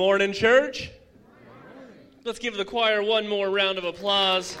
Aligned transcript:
Morning, 0.00 0.32
church. 0.32 0.90
Let's 2.24 2.38
give 2.38 2.56
the 2.56 2.64
choir 2.64 3.02
one 3.02 3.28
more 3.28 3.50
round 3.50 3.76
of 3.76 3.84
applause. 3.84 4.56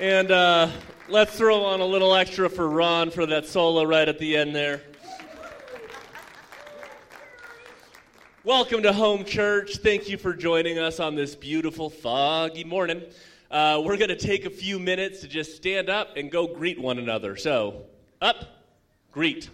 And 0.00 0.32
uh, 0.32 0.68
let's 1.08 1.38
throw 1.38 1.62
on 1.62 1.78
a 1.78 1.86
little 1.86 2.12
extra 2.12 2.50
for 2.50 2.68
Ron 2.68 3.12
for 3.12 3.24
that 3.26 3.46
solo 3.46 3.84
right 3.84 4.08
at 4.08 4.18
the 4.18 4.36
end 4.36 4.52
there. 4.52 4.82
Welcome 8.42 8.82
to 8.82 8.92
Home 8.92 9.24
Church. 9.24 9.76
Thank 9.76 10.08
you 10.08 10.18
for 10.18 10.34
joining 10.34 10.80
us 10.80 10.98
on 10.98 11.14
this 11.14 11.36
beautiful, 11.36 11.90
foggy 11.90 12.64
morning. 12.64 13.00
Uh, 13.48 13.80
we're 13.84 13.96
going 13.96 14.08
to 14.08 14.16
take 14.16 14.44
a 14.44 14.50
few 14.50 14.80
minutes 14.80 15.20
to 15.20 15.28
just 15.28 15.54
stand 15.54 15.88
up 15.88 16.16
and 16.16 16.32
go 16.32 16.48
greet 16.48 16.80
one 16.80 16.98
another. 16.98 17.36
So, 17.36 17.84
up, 18.20 18.44
greet. 19.12 19.50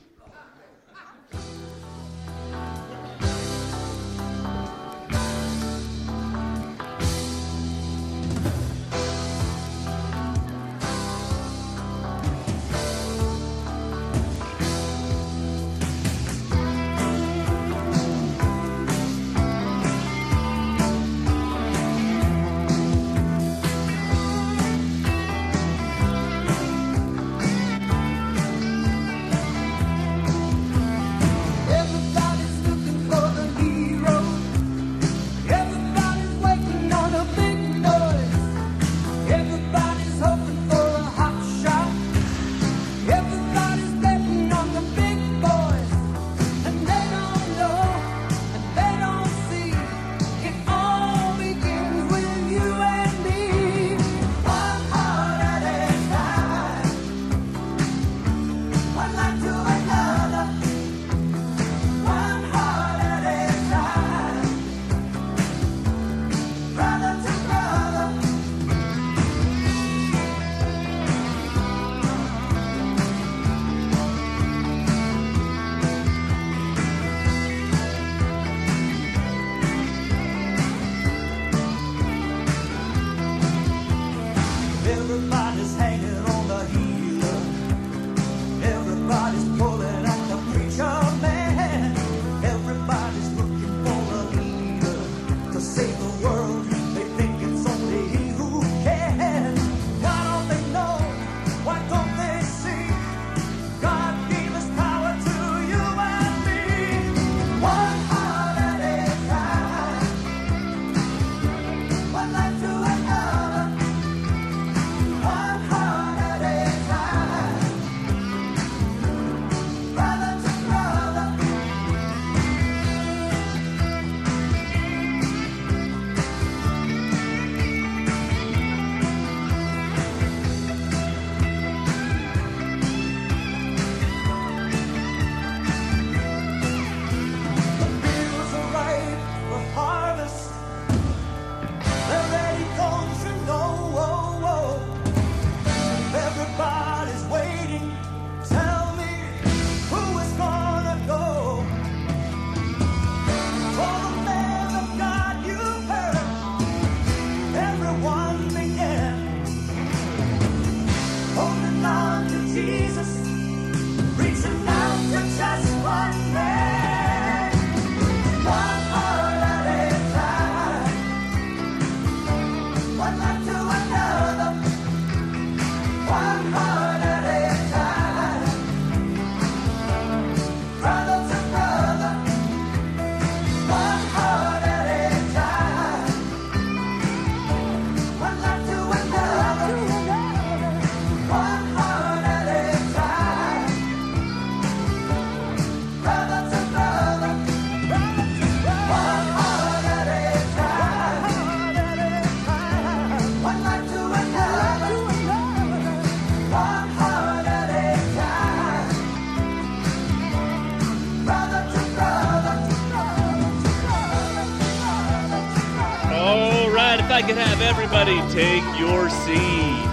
Everybody 217.71 218.21
take 218.33 218.65
your 218.81 219.09
seats. 219.09 219.87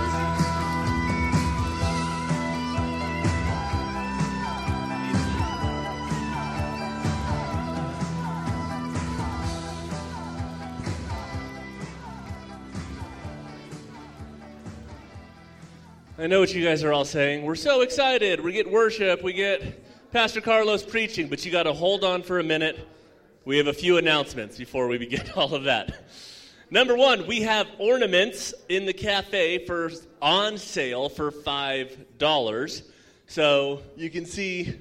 I 16.17 16.25
know 16.25 16.39
what 16.39 16.51
you 16.51 16.65
guys 16.65 16.83
are 16.83 16.91
all 16.91 17.05
saying. 17.05 17.45
We're 17.45 17.53
so 17.53 17.81
excited. 17.81 18.41
We 18.41 18.53
get 18.53 18.71
worship. 18.71 19.21
We 19.21 19.33
get 19.33 20.11
Pastor 20.11 20.41
Carlos 20.41 20.81
preaching, 20.81 21.27
but 21.27 21.45
you 21.45 21.51
got 21.51 21.63
to 21.63 21.73
hold 21.73 22.03
on 22.03 22.23
for 22.23 22.39
a 22.39 22.43
minute. 22.43 22.79
We 23.45 23.59
have 23.59 23.67
a 23.67 23.73
few 23.73 23.97
announcements 23.97 24.57
before 24.57 24.87
we 24.87 24.97
begin 24.97 25.29
all 25.35 25.53
of 25.53 25.65
that. 25.65 25.96
Number 26.69 26.97
one, 26.97 27.27
we 27.27 27.43
have 27.43 27.65
ornaments 27.77 28.53
in 28.67 28.85
the 28.85 28.91
cafe 28.91 29.65
for 29.65 29.89
on 30.21 30.57
sale 30.57 31.07
for 31.07 31.31
five 31.31 32.17
dollars. 32.17 32.83
So 33.27 33.81
you 33.95 34.09
can 34.09 34.25
see 34.25 34.77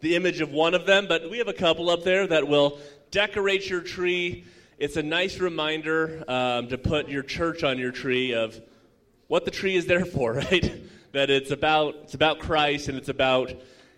the 0.00 0.16
image 0.16 0.42
of 0.42 0.50
one 0.50 0.74
of 0.74 0.84
them, 0.84 1.06
but 1.08 1.30
we 1.30 1.38
have 1.38 1.48
a 1.48 1.54
couple 1.54 1.88
up 1.88 2.04
there 2.04 2.26
that 2.26 2.46
will 2.46 2.78
decorate 3.10 3.70
your 3.70 3.80
tree. 3.80 4.44
It's 4.78 4.96
a 4.96 5.02
nice 5.02 5.38
reminder 5.38 6.24
um, 6.28 6.68
to 6.68 6.76
put 6.76 7.08
your 7.08 7.22
church 7.22 7.64
on 7.64 7.78
your 7.78 7.92
tree 7.92 8.34
of 8.34 8.60
what 9.28 9.46
the 9.46 9.50
tree 9.50 9.76
is 9.76 9.86
there 9.86 10.04
for, 10.04 10.34
right? 10.34 10.82
that 11.12 11.30
it's 11.30 11.52
about 11.52 11.94
it's 12.02 12.14
about 12.14 12.40
Christ 12.40 12.88
and 12.88 12.98
it's 12.98 13.08
about 13.08 13.50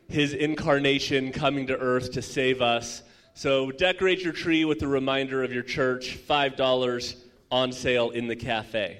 His 0.09 0.33
incarnation 0.33 1.33
coming 1.33 1.67
to 1.67 1.77
earth 1.77 2.13
to 2.13 2.23
save 2.23 2.63
us. 2.63 3.03
So 3.37 3.71
decorate 3.71 4.23
your 4.23 4.33
tree 4.33 4.65
with 4.65 4.81
a 4.81 4.89
reminder 4.89 5.45
of 5.45 5.53
your 5.53 5.63
church, 5.63 6.17
$5 6.27 7.17
on 7.51 7.71
sale 7.71 8.09
in 8.09 8.29
the 8.29 8.35
cafe. 8.35 8.99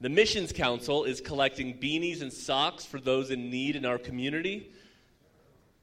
The 0.00 0.08
Missions 0.08 0.52
Council 0.54 1.04
is 1.04 1.20
collecting 1.20 1.74
beanies 1.74 2.22
and 2.22 2.32
socks 2.32 2.86
for 2.86 2.98
those 2.98 3.30
in 3.30 3.50
need 3.50 3.76
in 3.76 3.84
our 3.84 3.98
community. 3.98 4.70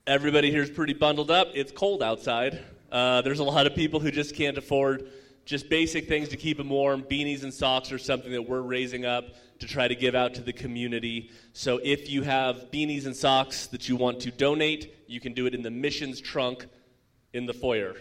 Everybody 0.08 0.50
here 0.50 0.64
is 0.64 0.72
pretty 0.72 0.94
bundled 0.94 1.30
up. 1.30 1.50
It's 1.54 1.72
cold 1.72 2.02
outside. 2.02 2.66
Uh, 2.92 3.22
there's 3.22 3.38
a 3.38 3.44
lot 3.44 3.68
of 3.68 3.76
people 3.76 4.00
who 4.00 4.10
just 4.10 4.34
can't 4.34 4.58
afford 4.58 5.08
just 5.46 5.70
basic 5.70 6.08
things 6.08 6.30
to 6.30 6.38
keep 6.38 6.58
them 6.58 6.70
warm. 6.70 7.04
Beanies 7.04 7.44
and 7.44 7.54
socks 7.54 7.92
are 7.92 8.00
something 8.00 8.32
that 8.32 8.50
we're 8.50 8.62
raising 8.62 9.06
up 9.06 9.26
to 9.60 9.68
try 9.68 9.88
to 9.88 9.96
give 9.96 10.16
out 10.16 10.34
to 10.34 10.42
the 10.42 10.54
community. 10.54 11.30
So 11.54 11.80
if 11.84 12.10
you 12.10 12.24
have 12.24 12.72
beanies 12.72 13.06
and 13.06 13.16
socks 13.16 13.68
that 13.68 13.88
you 13.88 13.96
want 13.96 14.22
to 14.22 14.32
donate, 14.32 14.96
you 15.06 15.20
can 15.20 15.34
do 15.34 15.46
it 15.46 15.54
in 15.54 15.62
the 15.62 15.70
missions 15.70 16.20
trunk 16.20 16.66
in 17.36 17.46
the 17.46 17.54
foyer. 17.54 17.96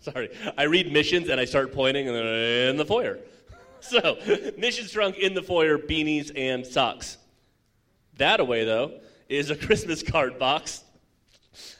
Sorry, 0.00 0.30
I 0.56 0.62
read 0.64 0.90
missions 0.92 1.28
and 1.28 1.38
I 1.38 1.44
start 1.44 1.72
pointing 1.72 2.08
and 2.08 2.16
in 2.16 2.76
the 2.76 2.86
foyer. 2.86 3.18
So, 3.82 4.18
missions 4.58 4.92
trunk 4.92 5.16
in 5.16 5.32
the 5.32 5.42
foyer, 5.42 5.78
beanies 5.78 6.30
and 6.36 6.66
socks. 6.66 7.16
That 8.18 8.38
away, 8.38 8.64
though, 8.64 9.00
is 9.26 9.48
a 9.48 9.56
Christmas 9.66 10.02
card 10.02 10.38
box. 10.38 10.84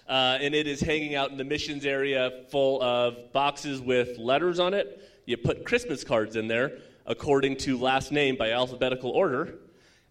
Uh, 0.09 0.38
and 0.40 0.55
it 0.55 0.67
is 0.67 0.81
hanging 0.81 1.14
out 1.14 1.31
in 1.31 1.37
the 1.37 1.45
missions 1.45 1.85
area 1.85 2.45
full 2.50 2.83
of 2.83 3.35
boxes 3.35 3.83
with 3.83 4.17
letters 4.17 4.59
on 4.59 4.73
it. 4.73 5.07
You 5.26 5.37
put 5.37 5.67
Christmas 5.67 6.02
cards 6.02 6.37
in 6.37 6.49
there 6.49 6.79
according 7.05 7.59
to 7.59 7.76
last 7.76 8.12
name 8.12 8.37
by 8.37 8.52
alphabetical 8.52 9.11
order. 9.11 9.57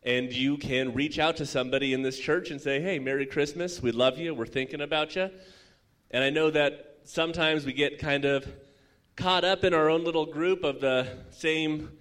And 0.03 0.31
you 0.31 0.57
can 0.57 0.93
reach 0.93 1.17
out 1.17 1.37
to 1.37 1.45
somebody 1.47 1.93
in 1.93 2.03
this 2.03 2.19
church 2.19 2.51
and 2.51 2.61
say, 2.61 2.79
hey, 2.79 2.99
Merry 2.99 3.25
Christmas. 3.25 3.81
We 3.81 3.91
love 3.91 4.19
you. 4.19 4.35
We're 4.35 4.45
thinking 4.45 4.81
about 4.81 5.15
you. 5.15 5.31
And 6.11 6.23
I 6.23 6.31
know 6.31 6.49
that 6.49 6.97
sometimes 7.03 7.65
we 7.65 7.73
get 7.73 7.99
kind 7.99 8.25
of 8.25 8.47
caught 9.15 9.43
up 9.43 9.63
in 9.63 9.75
our 9.75 9.89
own 9.89 10.03
little 10.03 10.25
group 10.25 10.63
of 10.63 10.81
the 10.81 11.07
same 11.29 11.91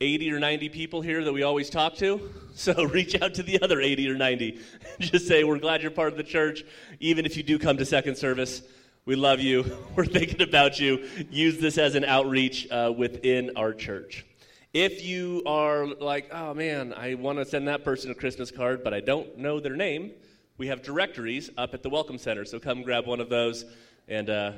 80 0.00 0.32
or 0.32 0.38
90 0.38 0.68
people 0.70 1.02
here 1.02 1.22
that 1.24 1.32
we 1.32 1.42
always 1.42 1.70
talk 1.70 1.96
to. 1.96 2.30
So 2.56 2.84
reach 2.84 3.20
out 3.20 3.34
to 3.34 3.42
the 3.42 3.60
other 3.62 3.80
80 3.80 4.08
or 4.10 4.14
90. 4.14 4.60
Just 5.00 5.26
say, 5.26 5.42
We're 5.42 5.58
glad 5.58 5.82
you're 5.82 5.90
part 5.90 6.12
of 6.12 6.16
the 6.16 6.22
church. 6.22 6.62
Even 7.00 7.26
if 7.26 7.36
you 7.36 7.42
do 7.42 7.58
come 7.58 7.76
to 7.78 7.84
second 7.84 8.16
service, 8.16 8.62
we 9.06 9.16
love 9.16 9.40
you. 9.40 9.76
We're 9.96 10.06
thinking 10.06 10.40
about 10.40 10.78
you. 10.78 11.04
Use 11.30 11.58
this 11.58 11.78
as 11.78 11.96
an 11.96 12.04
outreach 12.04 12.70
uh, 12.70 12.92
within 12.96 13.56
our 13.56 13.74
church. 13.74 14.24
If 14.72 15.04
you 15.04 15.42
are 15.46 15.84
like, 15.86 16.32
oh 16.32 16.54
man, 16.54 16.94
I 16.96 17.14
want 17.14 17.38
to 17.38 17.44
send 17.44 17.66
that 17.66 17.82
person 17.82 18.12
a 18.12 18.14
Christmas 18.14 18.52
card, 18.52 18.84
but 18.84 18.94
I 18.94 19.00
don't 19.00 19.36
know 19.36 19.58
their 19.58 19.74
name, 19.74 20.12
we 20.56 20.68
have 20.68 20.82
directories 20.82 21.50
up 21.56 21.74
at 21.74 21.82
the 21.82 21.88
Welcome 21.88 22.18
Center. 22.18 22.44
So 22.44 22.60
come 22.60 22.82
grab 22.82 23.06
one 23.06 23.20
of 23.20 23.28
those 23.28 23.64
and 24.06 24.30
uh, 24.30 24.52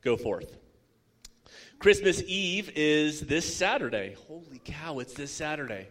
go 0.00 0.16
forth. 0.16 0.56
Christmas 1.78 2.22
Eve 2.26 2.70
is 2.76 3.22
this 3.22 3.56
Saturday. 3.56 4.14
Holy 4.28 4.60
cow, 4.64 5.00
it's 5.00 5.14
this 5.14 5.32
Saturday. 5.32 5.88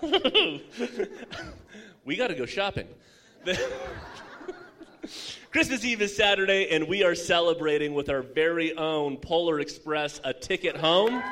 we 2.04 2.16
got 2.16 2.28
to 2.28 2.34
go 2.34 2.46
shopping. 2.46 2.88
Christmas 5.50 5.84
Eve 5.84 6.00
is 6.00 6.16
Saturday, 6.16 6.70
and 6.70 6.88
we 6.88 7.04
are 7.04 7.14
celebrating 7.14 7.92
with 7.92 8.08
our 8.08 8.22
very 8.22 8.74
own 8.76 9.18
Polar 9.18 9.60
Express 9.60 10.20
A 10.24 10.32
Ticket 10.32 10.76
Home. 10.78 11.22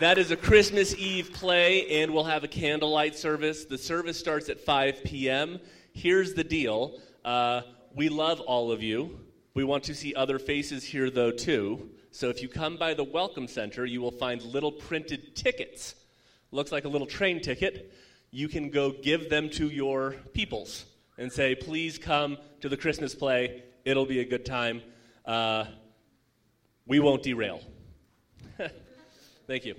That 0.00 0.18
is 0.18 0.32
a 0.32 0.36
Christmas 0.36 0.92
Eve 0.96 1.32
play, 1.32 2.02
and 2.02 2.12
we'll 2.12 2.24
have 2.24 2.42
a 2.42 2.48
candlelight 2.48 3.14
service. 3.14 3.64
The 3.64 3.78
service 3.78 4.18
starts 4.18 4.48
at 4.48 4.58
5 4.60 5.04
p.m. 5.04 5.60
Here's 5.92 6.34
the 6.34 6.42
deal 6.42 6.98
uh, 7.24 7.60
we 7.94 8.08
love 8.08 8.40
all 8.40 8.72
of 8.72 8.82
you. 8.82 9.20
We 9.54 9.62
want 9.62 9.84
to 9.84 9.94
see 9.94 10.12
other 10.12 10.40
faces 10.40 10.82
here, 10.82 11.10
though, 11.10 11.30
too. 11.30 11.90
So 12.10 12.28
if 12.28 12.42
you 12.42 12.48
come 12.48 12.76
by 12.76 12.94
the 12.94 13.04
Welcome 13.04 13.46
Center, 13.46 13.86
you 13.86 14.00
will 14.00 14.10
find 14.10 14.42
little 14.42 14.72
printed 14.72 15.36
tickets. 15.36 15.94
Looks 16.50 16.72
like 16.72 16.86
a 16.86 16.88
little 16.88 17.06
train 17.06 17.40
ticket. 17.40 17.94
You 18.32 18.48
can 18.48 18.70
go 18.70 18.90
give 18.90 19.30
them 19.30 19.48
to 19.50 19.68
your 19.68 20.16
peoples 20.32 20.86
and 21.18 21.32
say, 21.32 21.54
please 21.54 21.98
come 21.98 22.36
to 22.62 22.68
the 22.68 22.76
Christmas 22.76 23.14
play. 23.14 23.62
It'll 23.84 24.06
be 24.06 24.18
a 24.18 24.24
good 24.24 24.44
time. 24.44 24.82
Uh, 25.24 25.66
we 26.84 26.98
won't 26.98 27.22
derail. 27.22 27.60
Thank 29.46 29.66
you. 29.66 29.74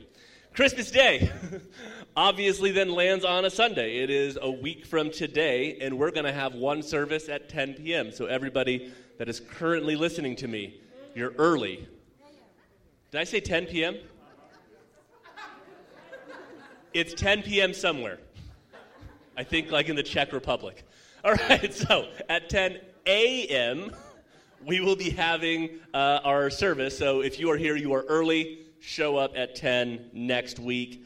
Christmas 0.54 0.92
Day 0.92 1.32
obviously 2.16 2.72
then 2.72 2.92
lands 2.92 3.26
on 3.26 3.46
a 3.46 3.50
Sunday. 3.50 3.98
It 3.98 4.12
is 4.12 4.38
a 4.40 4.52
week 4.52 4.86
from 4.86 5.10
today, 5.10 5.80
and 5.82 5.98
we're 5.98 6.12
going 6.12 6.26
to 6.26 6.32
have 6.32 6.54
one 6.54 6.84
service 6.84 7.30
at 7.30 7.50
10 7.50 7.74
p.m. 7.74 8.12
So, 8.12 8.28
everybody 8.28 8.94
that 9.18 9.28
is 9.28 9.40
currently 9.40 9.96
listening 9.96 10.36
to 10.38 10.48
me, 10.48 10.80
you're 11.16 11.34
early. 11.40 11.88
Did 13.10 13.22
I 13.22 13.24
say 13.24 13.40
10 13.40 13.66
p.m.? 13.66 13.98
It's 16.94 17.16
10 17.16 17.42
p.m. 17.42 17.74
somewhere. 17.74 18.20
I 19.36 19.44
think 19.44 19.72
like 19.72 19.90
in 19.90 19.96
the 19.96 20.04
Czech 20.04 20.32
Republic. 20.32 20.84
All 21.26 21.34
right, 21.34 21.74
so 21.74 22.08
at 22.30 22.50
10 22.50 22.80
a.m., 23.08 23.92
we 24.64 24.80
will 24.80 24.96
be 24.96 25.10
having 25.10 25.80
uh, 25.92 26.20
our 26.24 26.52
service. 26.52 26.96
So 26.96 27.22
if 27.22 27.40
you 27.40 27.50
are 27.50 27.58
here, 27.58 27.76
you 27.76 27.94
are 27.96 28.04
early, 28.08 28.65
show 28.86 29.18
up 29.18 29.34
at 29.36 29.56
10 29.56 30.12
next 30.14 30.60
week. 30.60 31.04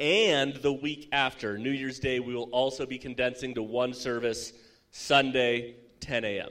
And 0.00 0.56
the 0.56 0.72
week 0.72 1.08
after, 1.12 1.58
New 1.58 1.70
Year's 1.70 2.00
Day, 2.00 2.18
we 2.18 2.34
will 2.34 2.50
also 2.50 2.86
be 2.86 2.98
condensing 2.98 3.54
to 3.54 3.62
one 3.62 3.94
service, 3.94 4.52
Sunday, 4.90 5.76
10 6.00 6.24
a.m. 6.24 6.50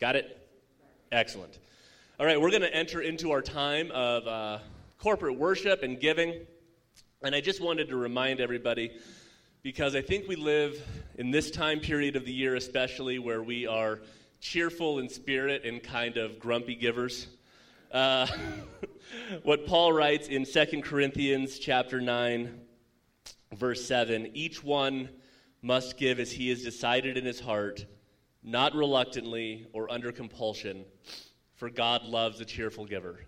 Got 0.00 0.14
it? 0.16 0.48
Excellent. 1.10 1.58
All 2.20 2.26
right, 2.26 2.40
we're 2.40 2.50
going 2.50 2.62
to 2.62 2.74
enter 2.74 3.00
into 3.00 3.32
our 3.32 3.42
time 3.42 3.90
of 3.90 4.26
uh, 4.28 4.58
corporate 4.98 5.36
worship 5.36 5.82
and 5.82 5.98
giving. 5.98 6.46
And 7.22 7.34
I 7.34 7.40
just 7.40 7.60
wanted 7.60 7.88
to 7.88 7.96
remind 7.96 8.40
everybody, 8.40 8.92
because 9.62 9.96
I 9.96 10.02
think 10.02 10.28
we 10.28 10.36
live 10.36 10.80
in 11.16 11.32
this 11.32 11.50
time 11.50 11.80
period 11.80 12.14
of 12.14 12.24
the 12.24 12.32
year, 12.32 12.54
especially 12.54 13.18
where 13.18 13.42
we 13.42 13.66
are 13.66 14.00
cheerful 14.40 15.00
in 15.00 15.08
spirit 15.08 15.64
and 15.64 15.82
kind 15.82 16.16
of 16.16 16.38
grumpy 16.38 16.76
givers. 16.76 17.26
Uh, 17.90 18.28
what 19.42 19.66
Paul 19.66 19.92
writes 19.92 20.28
in 20.28 20.44
2 20.44 20.82
Corinthians 20.82 21.58
chapter 21.58 22.00
9, 22.00 22.60
verse 23.54 23.84
7 23.86 24.30
each 24.34 24.62
one 24.62 25.08
must 25.62 25.96
give 25.96 26.20
as 26.20 26.30
he 26.30 26.50
has 26.50 26.62
decided 26.62 27.16
in 27.16 27.24
his 27.24 27.40
heart 27.40 27.86
not 28.42 28.74
reluctantly 28.74 29.66
or 29.72 29.90
under 29.90 30.12
compulsion, 30.12 30.84
for 31.54 31.70
God 31.70 32.04
loves 32.04 32.40
a 32.40 32.44
cheerful 32.44 32.84
giver. 32.84 33.20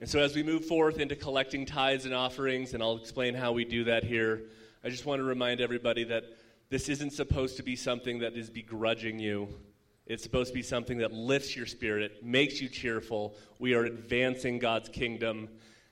And 0.00 0.10
so, 0.10 0.18
as 0.18 0.34
we 0.34 0.42
move 0.42 0.66
forth 0.66 0.98
into 0.98 1.16
collecting 1.16 1.64
tithes 1.64 2.04
and 2.04 2.12
offerings, 2.12 2.74
and 2.74 2.82
I'll 2.82 2.96
explain 2.96 3.34
how 3.34 3.52
we 3.52 3.64
do 3.64 3.84
that 3.84 4.04
here, 4.04 4.42
I 4.84 4.90
just 4.90 5.06
want 5.06 5.20
to 5.20 5.24
remind 5.24 5.60
everybody 5.60 6.04
that 6.04 6.24
this 6.68 6.88
isn't 6.88 7.12
supposed 7.12 7.56
to 7.56 7.62
be 7.62 7.76
something 7.76 8.18
that 8.18 8.36
is 8.36 8.50
begrudging 8.50 9.18
you. 9.18 9.48
It's 10.06 10.22
supposed 10.22 10.48
to 10.48 10.54
be 10.54 10.62
something 10.62 10.98
that 10.98 11.12
lifts 11.12 11.56
your 11.56 11.66
spirit, 11.66 12.24
makes 12.24 12.60
you 12.60 12.68
cheerful. 12.68 13.34
We 13.58 13.74
are 13.74 13.84
advancing 13.84 14.58
God's 14.58 14.88
kingdom, 14.88 15.48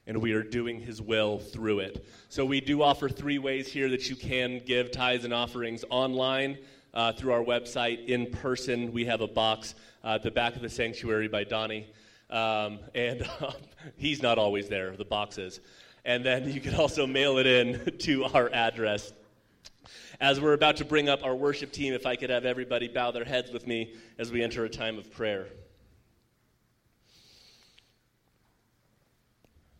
and 0.07 0.23
we 0.23 0.33
are 0.33 0.43
doing 0.43 0.79
His 0.81 1.03
will 1.03 1.39
through 1.39 1.81
it. 1.81 2.07
So, 2.29 2.45
we 2.45 2.61
do 2.61 2.83
offer 2.83 3.09
three 3.09 3.39
ways 3.39 3.73
here 3.73 3.89
that 3.89 4.09
you 4.09 4.15
can 4.15 4.61
give 4.65 4.93
tithes 4.93 5.25
and 5.25 5.35
offerings 5.35 5.85
online 5.91 6.59
uh, 6.95 7.13
through 7.13 7.33
our 7.33 7.43
website. 7.43 8.07
In 8.07 8.31
person, 8.31 8.93
we 8.93 9.05
have 9.07 9.21
a 9.21 9.27
box 9.27 9.75
uh, 10.05 10.15
at 10.15 10.23
the 10.23 10.31
back 10.31 10.55
of 10.55 10.63
the 10.63 10.71
sanctuary 10.71 11.29
by 11.29 11.45
Donnie. 11.45 11.89
Um, 12.31 12.79
and 12.95 13.29
he's 13.97 14.23
not 14.23 14.39
always 14.39 14.69
there, 14.69 14.97
the 14.97 15.05
box 15.05 15.39
is. 15.39 15.61
And 16.05 16.25
then 16.25 16.51
you 16.51 16.61
can 16.61 16.75
also 16.75 17.07
mail 17.07 17.39
it 17.39 17.47
in 17.47 17.97
to 17.99 18.25
our 18.25 18.49
address. 18.53 19.13
As 20.21 20.41
we're 20.41 20.53
about 20.53 20.77
to 20.77 20.85
bring 20.85 21.09
up 21.09 21.25
our 21.25 21.35
worship 21.35 21.73
team, 21.73 21.93
if 21.93 22.07
I 22.07 22.17
could 22.17 22.31
have 22.31 22.45
everybody 22.45 22.89
bow 22.89 23.11
their 23.11 23.25
heads 23.25 23.51
with 23.51 23.67
me 23.67 23.95
as 24.19 24.31
we 24.31 24.43
enter 24.43 24.65
a 24.65 24.69
time 24.69 24.99
of 24.99 25.11
prayer. 25.11 25.47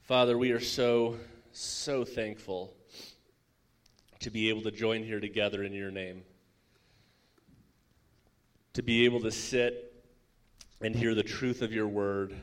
Father, 0.03 0.37
we 0.37 0.51
are 0.53 0.61
so, 0.61 1.17
so 1.53 2.05
thankful 2.05 2.75
to 4.21 4.31
be 4.31 4.49
able 4.49 4.63
to 4.63 4.71
join 4.71 5.03
here 5.03 5.21
together 5.21 5.63
in 5.63 5.73
your 5.73 5.91
name 5.91 6.23
to 8.75 8.83
be 8.83 9.05
able 9.05 9.21
to 9.21 9.31
sit 9.31 9.93
and 10.81 10.95
hear 10.95 11.15
the 11.15 11.23
truth 11.23 11.63
of 11.63 11.73
your 11.73 11.87
word, 11.87 12.35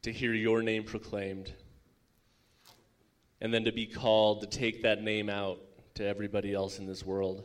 to 0.00 0.10
hear 0.10 0.32
your 0.32 0.62
name 0.62 0.82
proclaimed, 0.84 1.52
and 3.40 3.52
then 3.52 3.64
to 3.64 3.72
be 3.72 3.86
called 3.86 4.40
to 4.40 4.46
take 4.46 4.82
that 4.82 5.02
name 5.02 5.28
out 5.28 5.60
to 5.94 6.06
everybody 6.06 6.54
else 6.54 6.78
in 6.78 6.86
this 6.86 7.04
world. 7.04 7.44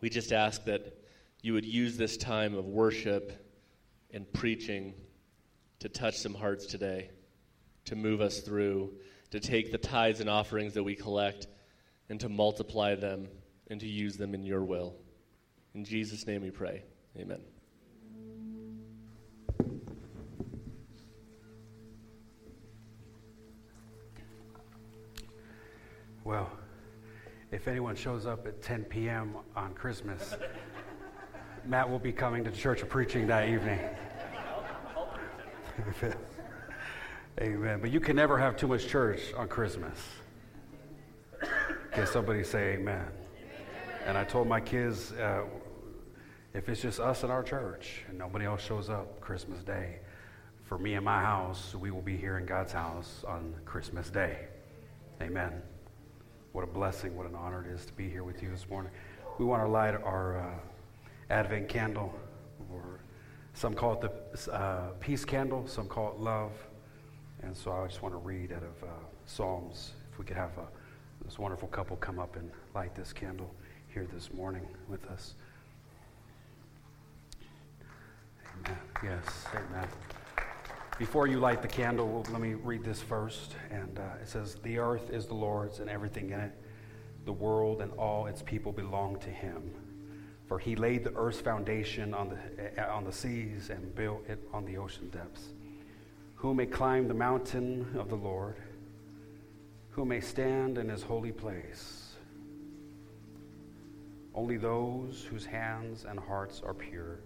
We 0.00 0.08
just 0.10 0.32
ask 0.32 0.64
that 0.64 0.96
you 1.42 1.54
would 1.54 1.64
use 1.64 1.96
this 1.96 2.16
time 2.16 2.54
of 2.54 2.66
worship 2.66 3.46
and 4.12 4.30
preaching 4.32 4.94
to 5.78 5.88
touch 5.88 6.18
some 6.18 6.34
hearts 6.34 6.66
today, 6.66 7.10
to 7.86 7.96
move 7.96 8.20
us 8.20 8.40
through, 8.40 8.92
to 9.30 9.40
take 9.40 9.72
the 9.72 9.78
tithes 9.78 10.20
and 10.20 10.28
offerings 10.28 10.74
that 10.74 10.82
we 10.82 10.94
collect 10.94 11.46
and 12.08 12.20
to 12.20 12.28
multiply 12.28 12.94
them 12.94 13.28
and 13.68 13.80
to 13.80 13.86
use 13.86 14.16
them 14.16 14.34
in 14.34 14.44
your 14.44 14.64
will. 14.64 14.96
In 15.74 15.84
Jesus' 15.84 16.26
name 16.26 16.42
we 16.42 16.50
pray. 16.50 16.82
Amen. 17.16 17.40
Well, 26.30 26.48
if 27.50 27.66
anyone 27.66 27.96
shows 27.96 28.24
up 28.24 28.46
at 28.46 28.62
10 28.62 28.84
p.m. 28.84 29.34
on 29.56 29.74
Christmas, 29.74 30.36
Matt 31.64 31.90
will 31.90 31.98
be 31.98 32.12
coming 32.12 32.44
to 32.44 32.52
church 32.52 32.88
preaching 32.88 33.26
that 33.26 33.48
evening. 33.48 33.80
amen. 37.40 37.80
But 37.80 37.90
you 37.90 37.98
can 37.98 38.14
never 38.14 38.38
have 38.38 38.56
too 38.56 38.68
much 38.68 38.86
church 38.86 39.34
on 39.36 39.48
Christmas. 39.48 39.98
Can 41.90 42.06
somebody 42.06 42.44
say 42.44 42.74
amen? 42.74 43.08
And 44.06 44.16
I 44.16 44.22
told 44.22 44.46
my 44.46 44.60
kids, 44.60 45.10
uh, 45.10 45.46
if 46.54 46.68
it's 46.68 46.80
just 46.80 47.00
us 47.00 47.24
in 47.24 47.30
our 47.32 47.42
church 47.42 48.04
and 48.08 48.16
nobody 48.16 48.44
else 48.44 48.62
shows 48.62 48.88
up 48.88 49.20
Christmas 49.20 49.64
Day, 49.64 49.98
for 50.62 50.78
me 50.78 50.94
and 50.94 51.04
my 51.04 51.20
house, 51.20 51.74
we 51.74 51.90
will 51.90 52.02
be 52.02 52.16
here 52.16 52.38
in 52.38 52.46
God's 52.46 52.70
house 52.70 53.24
on 53.26 53.52
Christmas 53.64 54.10
Day. 54.10 54.46
Amen. 55.20 55.60
What 56.52 56.64
a 56.64 56.66
blessing, 56.66 57.16
what 57.16 57.26
an 57.26 57.36
honor 57.36 57.64
it 57.64 57.72
is 57.72 57.86
to 57.86 57.92
be 57.92 58.08
here 58.08 58.24
with 58.24 58.42
you 58.42 58.50
this 58.50 58.68
morning. 58.68 58.90
We 59.38 59.44
want 59.44 59.62
to 59.62 59.68
light 59.68 59.94
our 59.94 60.40
uh, 60.40 61.32
Advent 61.32 61.68
candle, 61.68 62.12
or 62.72 62.98
some 63.54 63.72
call 63.72 64.02
it 64.02 64.10
the 64.32 64.52
uh, 64.52 64.88
peace 64.98 65.24
candle, 65.24 65.66
some 65.68 65.86
call 65.86 66.10
it 66.10 66.18
love. 66.18 66.50
And 67.42 67.56
so 67.56 67.70
I 67.72 67.86
just 67.86 68.02
want 68.02 68.14
to 68.14 68.18
read 68.18 68.50
out 68.52 68.64
of 68.64 68.82
uh, 68.82 68.92
Psalms. 69.26 69.92
If 70.12 70.18
we 70.18 70.24
could 70.24 70.36
have 70.36 70.58
uh, 70.58 70.62
this 71.24 71.38
wonderful 71.38 71.68
couple 71.68 71.96
come 71.96 72.18
up 72.18 72.34
and 72.34 72.50
light 72.74 72.96
this 72.96 73.12
candle 73.12 73.54
here 73.86 74.08
this 74.12 74.32
morning 74.32 74.66
with 74.88 75.06
us. 75.06 75.34
Amen. 78.66 78.78
Yes, 79.04 79.44
amen. 79.54 79.88
Before 81.00 81.26
you 81.26 81.40
light 81.40 81.62
the 81.62 81.68
candle, 81.68 82.26
let 82.30 82.42
me 82.42 82.52
read 82.52 82.84
this 82.84 83.00
first. 83.00 83.56
And 83.70 83.98
uh, 83.98 84.20
it 84.20 84.28
says, 84.28 84.56
The 84.62 84.78
earth 84.78 85.08
is 85.08 85.24
the 85.24 85.32
Lord's 85.32 85.78
and 85.78 85.88
everything 85.88 86.28
in 86.28 86.40
it. 86.40 86.52
The 87.24 87.32
world 87.32 87.80
and 87.80 87.90
all 87.92 88.26
its 88.26 88.42
people 88.42 88.70
belong 88.70 89.18
to 89.20 89.30
him. 89.30 89.72
For 90.46 90.58
he 90.58 90.76
laid 90.76 91.04
the 91.04 91.14
earth's 91.16 91.40
foundation 91.40 92.12
on 92.12 92.28
the, 92.28 92.84
uh, 92.84 92.94
on 92.94 93.04
the 93.04 93.12
seas 93.12 93.70
and 93.70 93.94
built 93.94 94.28
it 94.28 94.46
on 94.52 94.66
the 94.66 94.76
ocean 94.76 95.08
depths. 95.08 95.54
Who 96.34 96.52
may 96.52 96.66
climb 96.66 97.08
the 97.08 97.14
mountain 97.14 97.96
of 97.98 98.10
the 98.10 98.16
Lord? 98.16 98.56
Who 99.92 100.04
may 100.04 100.20
stand 100.20 100.76
in 100.76 100.90
his 100.90 101.02
holy 101.02 101.32
place? 101.32 102.12
Only 104.34 104.58
those 104.58 105.26
whose 105.30 105.46
hands 105.46 106.04
and 106.04 106.20
hearts 106.20 106.60
are 106.62 106.74
pure, 106.74 107.20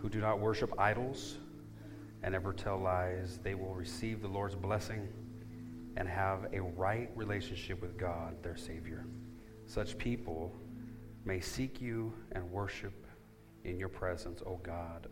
who 0.00 0.08
do 0.08 0.20
not 0.20 0.38
worship 0.38 0.72
idols 0.78 1.38
and 2.22 2.34
ever 2.34 2.52
tell 2.52 2.78
lies, 2.78 3.38
they 3.42 3.54
will 3.54 3.74
receive 3.74 4.22
the 4.22 4.28
Lord's 4.28 4.54
blessing 4.54 5.08
and 5.96 6.08
have 6.08 6.52
a 6.52 6.60
right 6.60 7.10
relationship 7.16 7.80
with 7.82 7.98
God, 7.98 8.42
their 8.42 8.56
Savior. 8.56 9.04
Such 9.66 9.98
people 9.98 10.54
may 11.24 11.40
seek 11.40 11.80
you 11.80 12.12
and 12.32 12.50
worship 12.50 13.06
in 13.64 13.78
your 13.78 13.88
presence, 13.88 14.42
O 14.46 14.56
God. 14.56 15.08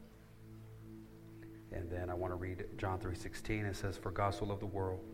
And 1.73 1.89
then 1.89 2.11
I 2.11 2.15
want 2.15 2.33
to 2.33 2.37
read 2.37 2.65
John 2.79 2.99
3:16. 2.99 3.65
It 3.65 3.77
says, 3.77 3.97
"For 3.97 4.11
God 4.11 4.35
so 4.35 4.45
loved 4.45 4.63
the 4.63 4.67
world, 4.67 5.05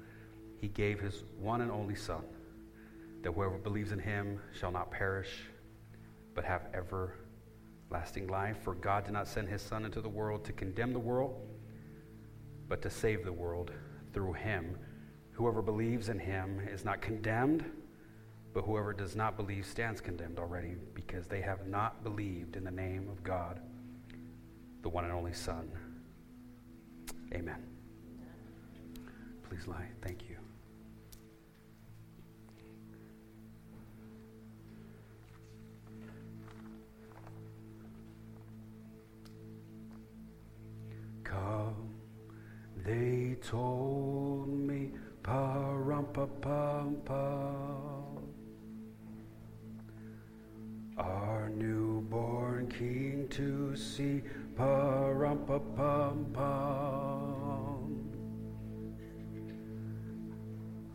he 0.58 0.68
gave 0.68 1.00
his 1.00 1.22
one 1.38 1.60
and 1.60 1.70
only 1.70 1.94
Son, 1.94 2.24
that 3.22 3.32
whoever 3.32 3.58
believes 3.58 3.92
in 3.92 3.98
him 3.98 4.40
shall 4.52 4.70
not 4.70 4.90
perish, 4.90 5.50
but 6.34 6.44
have 6.44 6.68
everlasting 6.72 8.28
life. 8.28 8.58
For 8.58 8.74
God 8.74 9.04
did 9.04 9.12
not 9.12 9.28
send 9.28 9.48
his 9.48 9.60
Son 9.60 9.84
into 9.84 10.00
the 10.00 10.08
world 10.08 10.44
to 10.44 10.52
condemn 10.52 10.92
the 10.92 10.98
world." 10.98 11.46
But 12.68 12.82
to 12.82 12.90
save 12.90 13.24
the 13.24 13.32
world 13.32 13.70
through 14.12 14.32
him. 14.32 14.76
Whoever 15.32 15.62
believes 15.62 16.08
in 16.08 16.18
him 16.18 16.60
is 16.70 16.84
not 16.84 17.00
condemned, 17.00 17.64
but 18.54 18.64
whoever 18.64 18.92
does 18.92 19.14
not 19.14 19.36
believe 19.36 19.66
stands 19.66 20.00
condemned 20.00 20.38
already 20.38 20.76
because 20.94 21.26
they 21.26 21.42
have 21.42 21.66
not 21.66 22.02
believed 22.02 22.56
in 22.56 22.64
the 22.64 22.70
name 22.70 23.08
of 23.10 23.22
God, 23.22 23.60
the 24.82 24.88
one 24.88 25.04
and 25.04 25.12
only 25.12 25.34
Son. 25.34 25.70
Amen. 27.34 27.62
Please 29.48 29.66
lie. 29.68 29.88
Thank 30.00 30.22
you. 30.28 30.36
Come 41.24 41.95
they 42.86 43.36
told 43.42 44.48
me, 44.48 44.92
pa 45.24 45.72
rum 45.74 46.06
pa 46.12 46.26
pum 46.26 46.96
pum. 47.04 48.22
Our 50.96 51.48
newborn 51.48 52.68
king 52.68 53.26
to 53.30 53.74
see, 53.74 54.22
pa 54.54 55.08
rum 55.08 55.38
pa 55.46 55.58
pum 55.58 56.26
pum. 56.32 58.12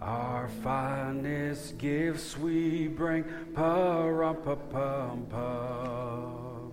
Our 0.01 0.47
finest 0.63 1.77
gifts 1.77 2.37
we 2.37 2.87
bring, 2.87 3.25
pa 3.53 4.05
rum 4.05 4.37
pa 4.37 4.55
pum 4.55 5.25
pum. 5.29 6.71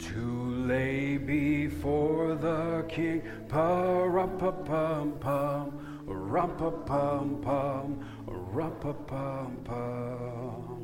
To 0.00 0.43
lay 0.66 1.18
before 1.18 2.34
the 2.34 2.84
king, 2.88 3.22
pa 3.48 4.04
rum 4.04 4.38
pa 4.38 4.50
pum 4.50 5.12
pum, 5.20 6.02
rum 6.06 6.56
pa 6.56 6.70
pum 6.70 7.40
pum, 7.42 8.04
rum 8.26 8.72
pa 8.80 8.92
pum 8.92 9.56
pum. 9.64 10.80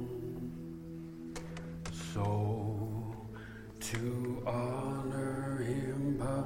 So 2.13 3.15
to 3.81 4.43
honor 4.47 5.65
him, 5.65 6.19
pa 6.19 6.45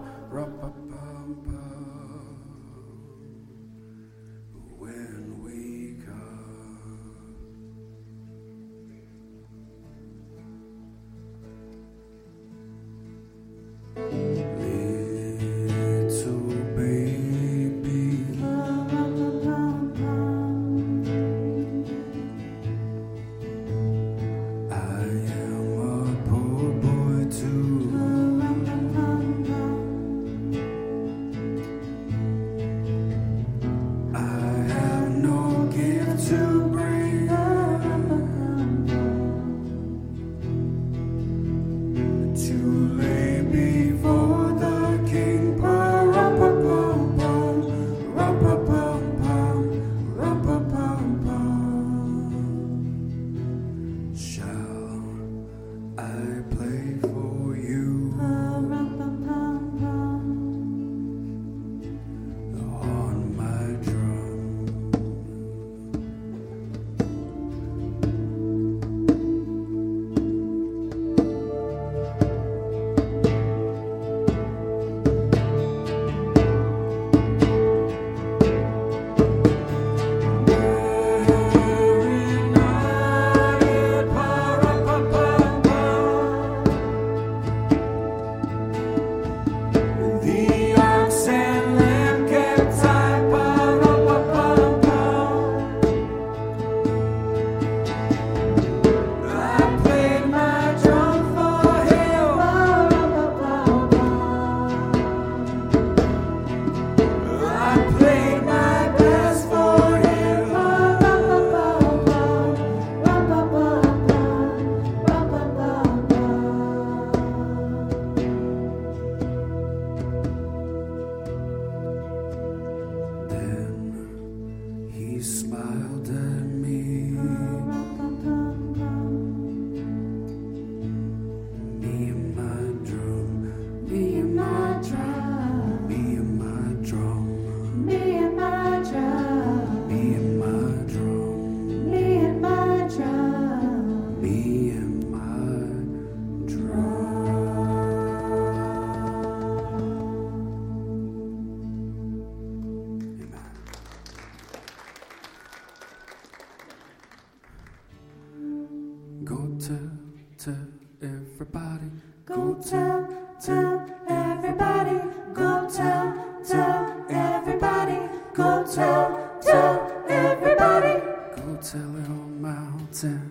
It 171.55 171.75
on 171.77 172.43
mountain, 172.43 173.31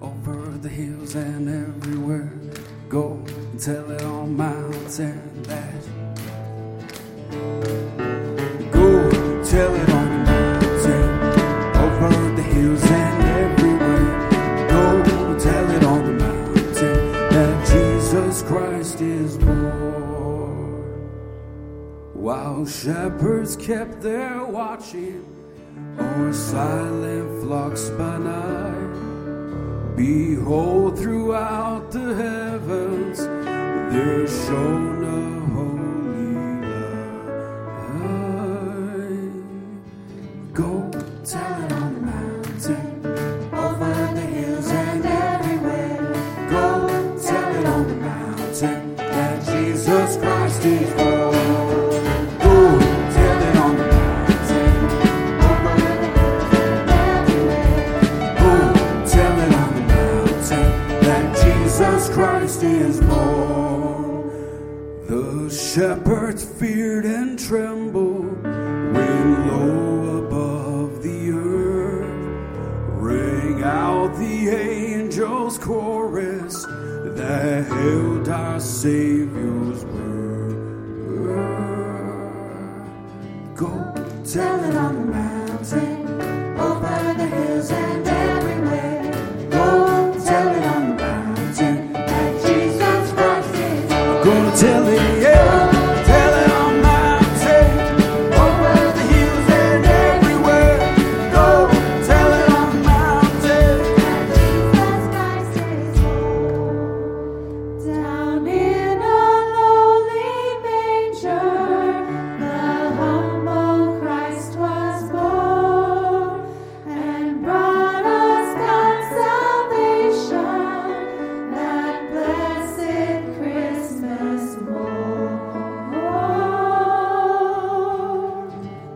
over 0.00 0.56
the 0.56 0.70
hills 0.70 1.14
and 1.14 1.48
everywhere. 1.48 2.32
Go 2.88 3.22
tell 3.60 3.90
it 3.90 4.02
on 4.02 4.34
mountain 4.34 5.42
that. 5.42 5.84
Go 8.72 9.10
tell 9.44 9.74
it 9.74 9.88
on 9.90 10.24
mountain, 10.24 11.10
over 11.76 12.36
the 12.36 12.42
hills 12.42 12.82
and 12.84 13.22
everywhere. 13.44 14.28
Go 14.70 15.38
tell 15.38 15.70
it 15.70 15.84
on 15.84 16.04
the 16.06 16.24
mountain 16.24 17.12
that 17.28 17.66
Jesus 17.68 18.42
Christ 18.44 19.02
is 19.02 19.36
born. 19.36 21.10
While 22.14 22.64
shepherds 22.64 23.56
kept 23.56 24.00
their 24.00 24.42
watching 24.46 25.37
o'er 25.98 26.32
silent 26.32 27.42
flocks 27.42 27.90
by 27.90 28.18
night, 28.18 29.96
behold, 29.96 30.98
throughout 30.98 31.90
the 31.90 32.14
heavens 32.14 33.18
there 33.92 34.26
shone 34.26 34.87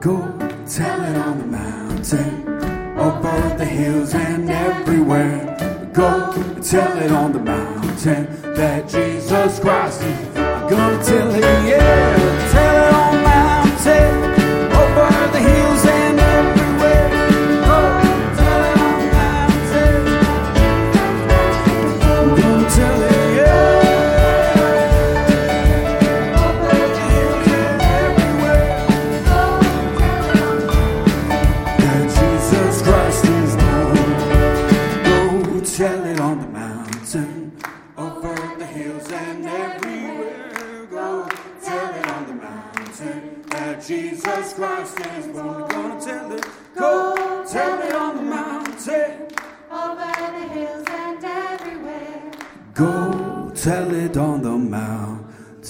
Go 0.02 0.18
tell 0.66 1.00
it 1.00 1.16
on 1.16 1.38
the 1.38 1.46
mountain, 1.46 2.48
up 2.98 3.24
over 3.24 3.56
the 3.56 3.64
hills 3.64 4.12
and 4.14 4.50
everywhere. 4.50 5.56
Go 5.92 6.32
tell 6.60 6.98
it 6.98 7.12
on 7.12 7.32
the 7.32 7.38
mountain 7.38 8.26
that 8.54 8.88
Jesus 8.88 9.60
Christ 9.60 10.02
is. 10.02 10.36
I'm 10.36 10.68
gonna 10.68 11.04
tell 11.04 11.32
it, 11.32 11.42
yeah. 11.42 12.50
Tell 12.50 12.88
it 12.88 12.94
on 12.94 13.14
the 13.14 13.22
mountain, 13.22 14.21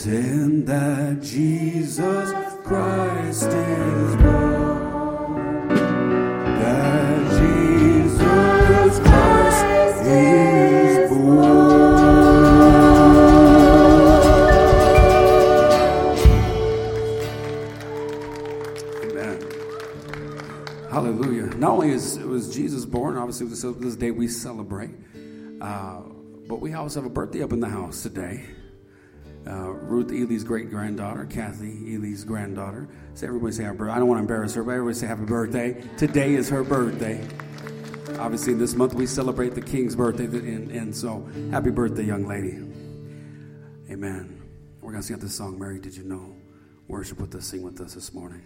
mountain 0.06 0.64
that 0.64 1.22
Jesus 1.22 2.32
Christ 2.64 3.44
is 3.44 4.16
born. 4.16 5.68
That 6.58 7.30
Jesus 7.38 8.98
Christ 9.00 9.64
is 10.06 11.10
born. 11.10 11.42
Amen. 19.04 19.38
Hallelujah. 20.90 21.46
Not 21.56 21.70
only 21.70 21.90
is 21.90 22.18
was 22.18 22.54
Jesus 22.54 22.84
born, 22.84 23.16
obviously 23.16 23.46
this, 23.46 23.62
this 23.62 23.96
day 23.96 24.10
we 24.10 24.26
celebrate, 24.26 24.90
uh, 25.60 26.00
but 26.48 26.60
we 26.60 26.74
also 26.74 27.00
have 27.00 27.10
a 27.10 27.12
birthday 27.12 27.42
up 27.42 27.52
in 27.52 27.60
the 27.60 27.68
house 27.68 28.02
today. 28.02 28.44
Uh, 29.46 29.70
Ruth 29.72 30.12
Ely's 30.12 30.44
great 30.44 30.70
granddaughter, 30.70 31.24
Kathy 31.24 31.94
Ely's 31.94 32.24
granddaughter. 32.24 32.88
So 33.14 33.26
everybody 33.26 33.52
say 33.52 33.64
happy 33.64 33.78
birthday. 33.78 33.94
I 33.94 33.98
don't 33.98 34.09
want 34.09 34.18
to 34.18 34.22
embarrass 34.22 34.55
her, 34.55 34.62
but 34.62 34.72
everybody 34.72 34.94
say 34.94 35.07
happy 35.07 35.24
birthday. 35.24 35.83
Today 35.96 36.35
is 36.35 36.48
her 36.48 36.62
birthday. 36.62 37.26
Obviously, 38.18 38.55
this 38.55 38.74
month 38.74 38.94
we 38.94 39.07
celebrate 39.07 39.55
the 39.55 39.61
King's 39.61 39.96
birthday, 39.96 40.26
and, 40.26 40.70
and 40.70 40.94
so 40.94 41.28
happy 41.50 41.70
birthday, 41.70 42.05
young 42.05 42.26
lady. 42.26 42.59
Amen. 43.90 44.42
We're 44.81 44.92
going 44.92 45.02
to 45.02 45.07
sing 45.07 45.16
out 45.16 45.22
this 45.22 45.35
song, 45.35 45.59
Mary, 45.59 45.81
Did 45.81 45.96
You 45.96 46.05
Know? 46.05 46.37
Worship 46.88 47.18
with 47.20 47.35
us, 47.35 47.46
sing 47.46 47.62
with 47.62 47.81
us 47.81 47.94
this 47.94 48.12
morning. 48.12 48.42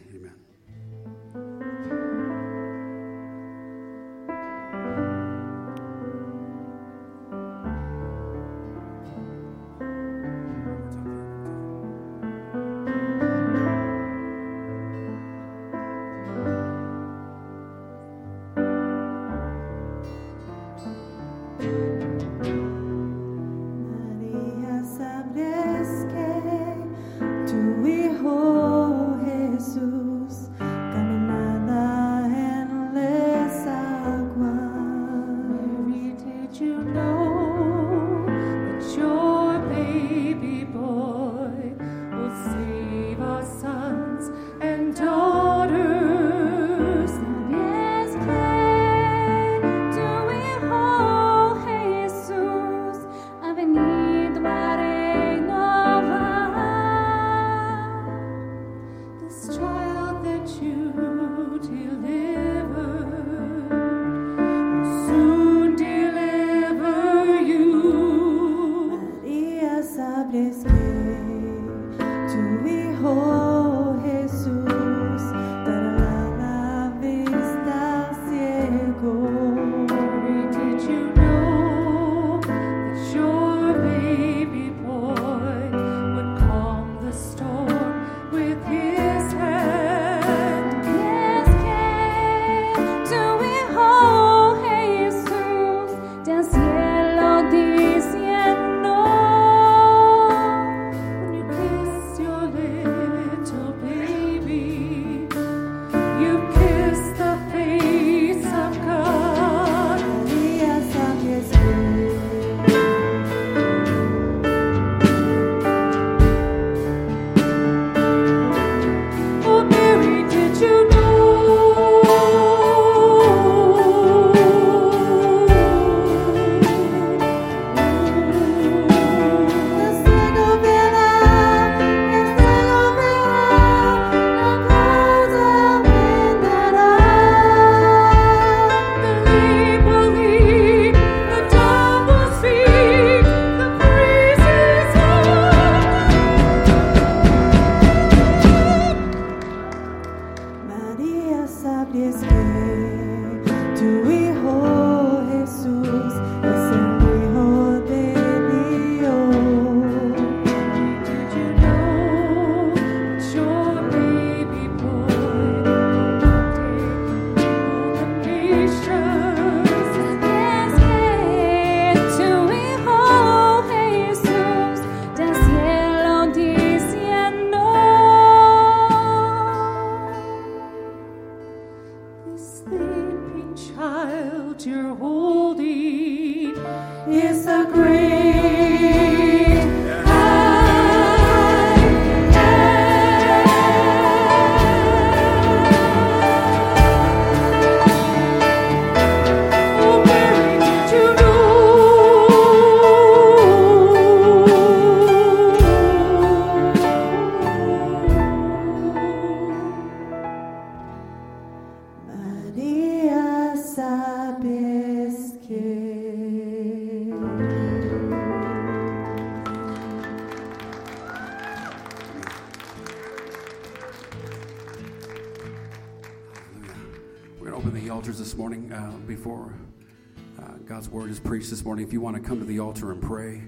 morning, 231.77 231.89
if 231.89 231.93
you 231.93 232.01
want 232.01 232.17
to 232.17 232.23
come 232.27 232.39
to 232.39 232.47
the 232.47 232.59
altar 232.59 232.91
and 232.91 233.03
pray, 233.03 233.43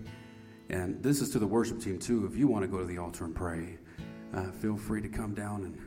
and 0.69 1.03
this 1.03 1.23
is 1.23 1.31
to 1.31 1.39
the 1.39 1.47
worship 1.47 1.81
team 1.81 1.99
too, 1.99 2.27
if 2.31 2.37
you 2.37 2.47
want 2.47 2.63
to 2.63 2.69
go 2.69 2.77
to 2.77 2.85
the 2.85 2.99
altar 2.99 3.25
and 3.25 3.35
pray, 3.35 3.79
uh, 4.35 4.51
feel 4.61 4.77
free 4.77 5.01
to 5.01 5.09
come 5.09 5.33
down 5.33 5.65
and 5.65 5.79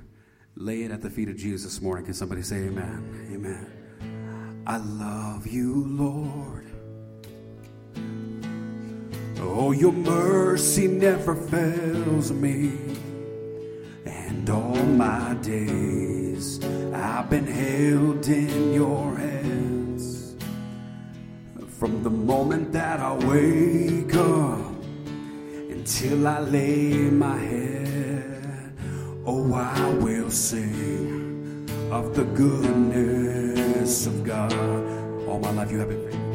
lay 0.56 0.82
it 0.82 0.89
at 0.89 1.04
the 1.04 1.10
feet 1.12 1.30
of 1.30 1.38
Jesus 1.38 1.71
this 1.71 1.84
morning. 1.84 2.04
Can 2.04 2.15
somebody 2.15 2.41
say 2.41 2.56
amen? 2.56 3.30
Amen. 3.32 4.63
I 4.65 4.77
love 4.77 5.45
you, 5.45 5.86
Lord. 5.88 6.65
Oh, 9.41 9.71
your 9.71 9.93
mercy 9.93 10.88
never 10.88 11.36
fails 11.36 12.32
me. 12.32 12.71
And 14.08 14.49
all 14.49 14.84
my 14.84 15.36
days 15.43 16.60
I've 16.91 17.30
been 17.30 17.45
held 17.45 18.27
in 18.27 18.73
your 18.73 19.15
hands. 19.15 19.81
From 21.82 22.04
the 22.04 22.12
moment 22.12 22.72
that 22.74 23.00
I 23.00 23.12
wake 23.26 24.13
up 24.13 24.84
until 25.67 26.28
I 26.28 26.39
lay 26.41 27.10
my 27.10 27.39
head, 27.39 28.72
oh, 29.26 29.52
I 29.52 29.89
will 29.96 30.30
sing 30.30 31.67
of 31.89 32.13
the 32.15 32.26
goodness 32.38 34.06
of 34.06 34.24
God. 34.24 34.54
All 35.28 35.39
my 35.39 35.50
life 35.50 35.72
you 35.72 35.80
have 35.80 35.89
been. 35.89 36.31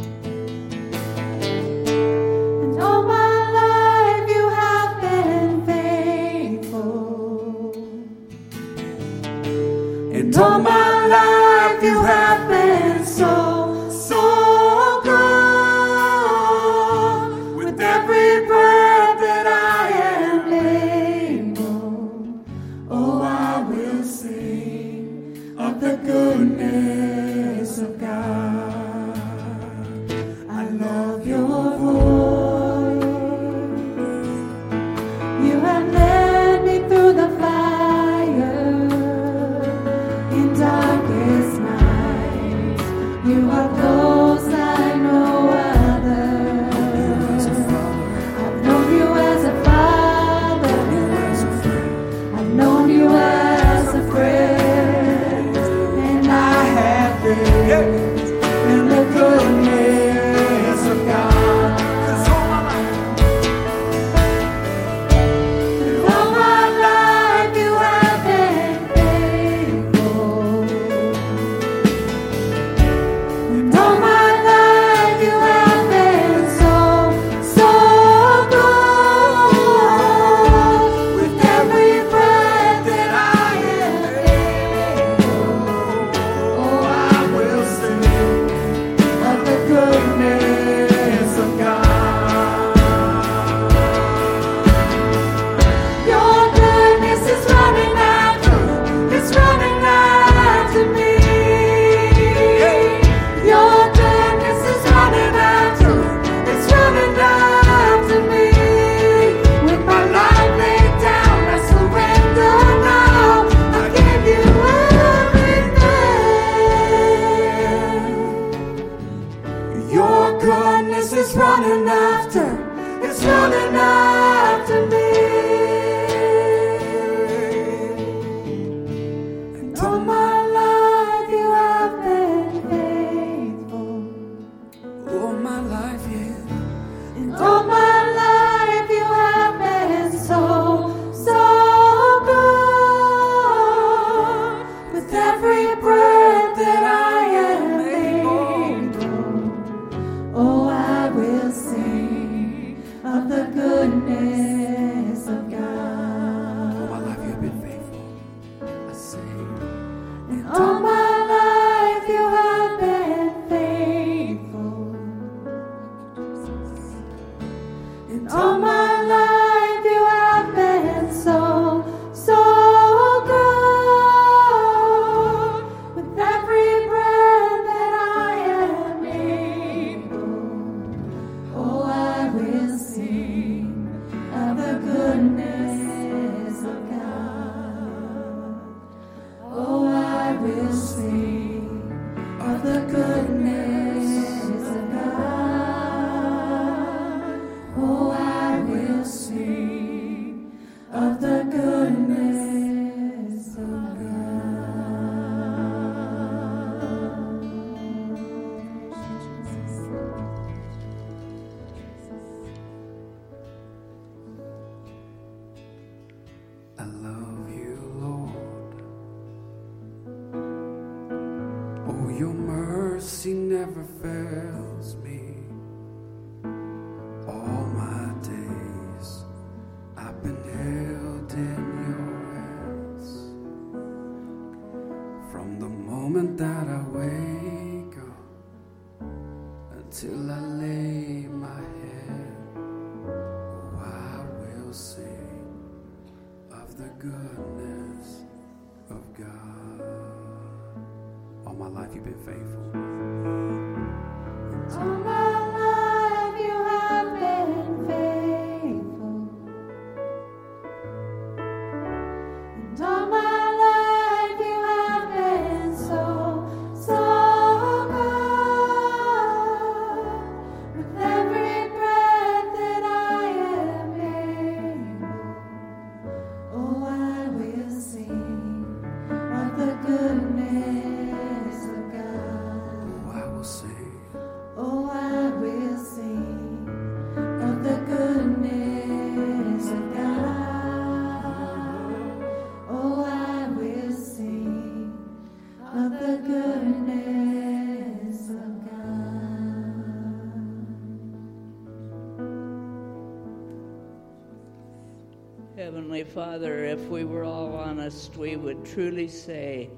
Father, 306.15 306.65
if 306.65 306.81
we 306.89 307.05
were 307.05 307.25
all 307.25 307.55
honest, 307.57 308.17
we 308.17 308.37
would 308.37 308.65
truly 308.65 309.09
say 309.09 309.71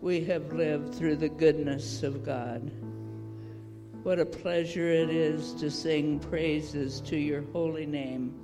we 0.00 0.24
have 0.24 0.52
lived 0.52 0.94
through 0.94 1.16
the 1.16 1.28
goodness 1.28 2.02
of 2.02 2.24
God. 2.24 2.70
What 4.02 4.18
a 4.18 4.26
pleasure 4.26 4.88
it 4.88 5.10
is 5.10 5.52
to 5.54 5.70
sing 5.70 6.18
praises 6.18 7.00
to 7.02 7.16
your 7.16 7.42
holy 7.52 7.86
name, 7.86 8.34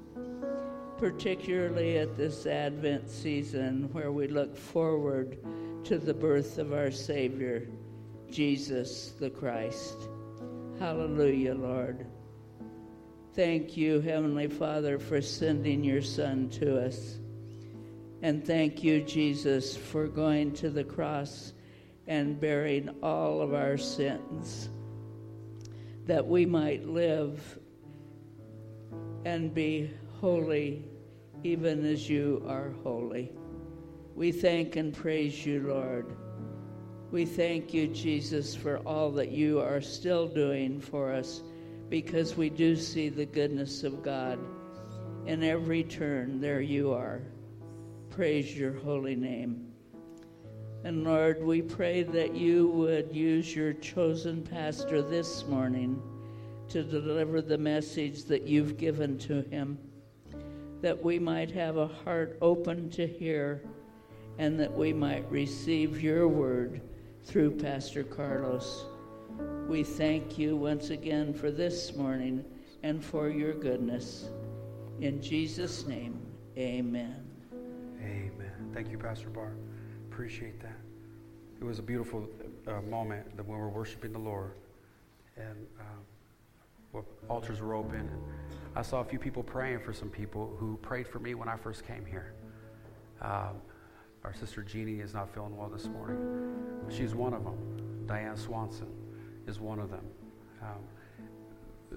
particularly 0.99 1.99
at 1.99 2.17
this 2.17 2.47
Advent 2.47 3.11
season 3.11 3.89
where 3.93 4.13
we 4.13 4.29
look 4.29 4.57
forward 4.57 5.39
to 5.85 5.99
the 5.99 6.15
birth 6.15 6.59
of 6.59 6.73
our 6.73 6.91
Savior, 6.91 7.69
Jesus 8.31 9.13
the 9.19 9.31
Christ. 9.31 10.09
Hallelujah, 10.79 11.55
Lord. 11.55 12.07
Thank 13.37 13.77
you, 13.77 14.01
Heavenly 14.01 14.49
Father, 14.49 14.99
for 14.99 15.21
sending 15.21 15.85
your 15.85 16.01
Son 16.01 16.49
to 16.53 16.83
us. 16.87 17.19
And 18.23 18.43
thank 18.43 18.83
you, 18.83 19.03
Jesus, 19.03 19.77
for 19.77 20.07
going 20.07 20.53
to 20.53 20.71
the 20.71 20.85
cross 20.85 21.53
and 22.07 22.41
bearing 22.41 22.89
all 23.03 23.43
of 23.43 23.53
our 23.53 23.77
sins, 23.77 24.71
that 26.07 26.27
we 26.27 26.47
might 26.47 26.89
live 26.89 27.59
and 29.27 29.53
be 29.53 29.91
holy, 30.19 30.83
even 31.45 31.85
as 31.85 32.09
you 32.09 32.43
are 32.49 32.73
holy. 32.83 33.33
We 34.15 34.33
thank 34.33 34.77
and 34.77 34.95
praise 34.95 35.45
you, 35.45 35.61
Lord. 35.61 36.17
We 37.11 37.27
thank 37.27 37.75
you, 37.75 37.89
Jesus, 37.89 38.57
for 38.57 38.79
all 38.79 39.11
that 39.11 39.31
you 39.31 39.61
are 39.61 39.83
still 39.83 40.27
doing 40.27 40.81
for 40.81 41.13
us 41.13 41.43
because 41.89 42.37
we 42.37 42.51
do 42.51 42.77
see 42.77 43.09
the 43.09 43.27
goodness 43.27 43.85
of 43.85 44.03
God. 44.03 44.39
In 45.27 45.43
every 45.43 45.85
turn, 45.85 46.41
there 46.41 46.61
you 46.61 46.93
are. 46.93 47.21
Praise 48.11 48.57
your 48.57 48.73
holy 48.73 49.17
name. 49.17 49.73
And 50.85 51.05
Lord, 51.05 51.43
we 51.43 51.63
pray 51.63 52.03
that 52.05 52.35
you 52.35 52.69
would 52.69 53.15
use 53.15 53.55
your 53.55 53.73
chosen 53.73 54.43
pastor 54.43 55.03
this 55.03 55.45
morning 55.47 56.01
to 56.69 56.83
deliver 56.83 57.41
the 57.41 57.59
message 57.59 58.25
that 58.25 58.43
you've 58.43 58.77
given 58.77 59.19
to 59.19 59.43
him, 59.43 59.79
that 60.83 61.03
we 61.03 61.19
might 61.19 61.51
have 61.51 61.77
a 61.77 61.89
heart 61.89 62.39
open 62.41 62.91
to 62.91 63.07
hear, 63.07 63.63
and 64.39 64.59
that 64.61 64.73
we 64.73 64.93
might 64.93 65.29
receive 65.31 66.03
your 66.03 66.29
word 66.29 66.81
through 67.25 67.51
Pastor 67.51 68.05
Carlos. 68.05 68.85
We 69.69 69.83
thank 69.83 70.39
you 70.39 70.57
once 70.57 70.91
again 70.91 71.35
for 71.35 71.51
this 71.51 71.97
morning 71.97 72.45
and 72.83 73.05
for 73.05 73.29
your 73.29 73.53
goodness. 73.53 74.31
In 75.01 75.21
Jesus' 75.21 75.87
name, 75.87 76.19
amen. 76.57 77.25
Amen. 78.01 78.71
Thank 78.73 78.91
you, 78.91 78.99
Pastor 78.99 79.29
Barr. 79.29 79.53
Appreciate 80.11 80.61
that. 80.61 80.79
It 81.61 81.65
was 81.65 81.79
a 81.79 81.83
beautiful 81.83 82.29
uh, 82.67 82.81
moment 82.83 83.37
that 83.37 83.47
when 83.47 83.59
we 83.59 83.63
were 83.63 83.69
worshiping 83.69 84.13
the 84.13 84.19
Lord 84.19 84.53
and 85.37 85.67
uh, 86.95 87.01
altars 87.29 87.61
were 87.61 87.75
open. 87.75 88.09
I 88.75 88.83
saw 88.83 89.01
a 89.01 89.05
few 89.05 89.19
people 89.19 89.43
praying 89.43 89.81
for 89.81 89.93
some 89.93 90.09
people 90.09 90.55
who 90.59 90.77
prayed 90.79 91.09
for 91.09 91.19
me 91.19 91.35
when 91.35 91.49
I 91.49 91.57
first 91.57 91.87
came 91.87 92.05
here. 92.07 92.35
Um, 93.21 93.61
our 94.25 94.33
sister 94.33 94.63
Jeannie 94.63 95.01
is 95.01 95.13
not 95.13 95.33
feeling 95.35 95.57
well 95.57 95.69
this 95.69 95.87
morning. 95.87 96.55
She's 96.89 97.15
one 97.15 97.35
of 97.35 97.45
them. 97.45 98.07
Diane 98.07 98.37
Swanson 98.37 99.06
is 99.47 99.61
one 99.61 99.79
of 99.79 99.91
them. 99.91 100.05
Um, 100.63 100.83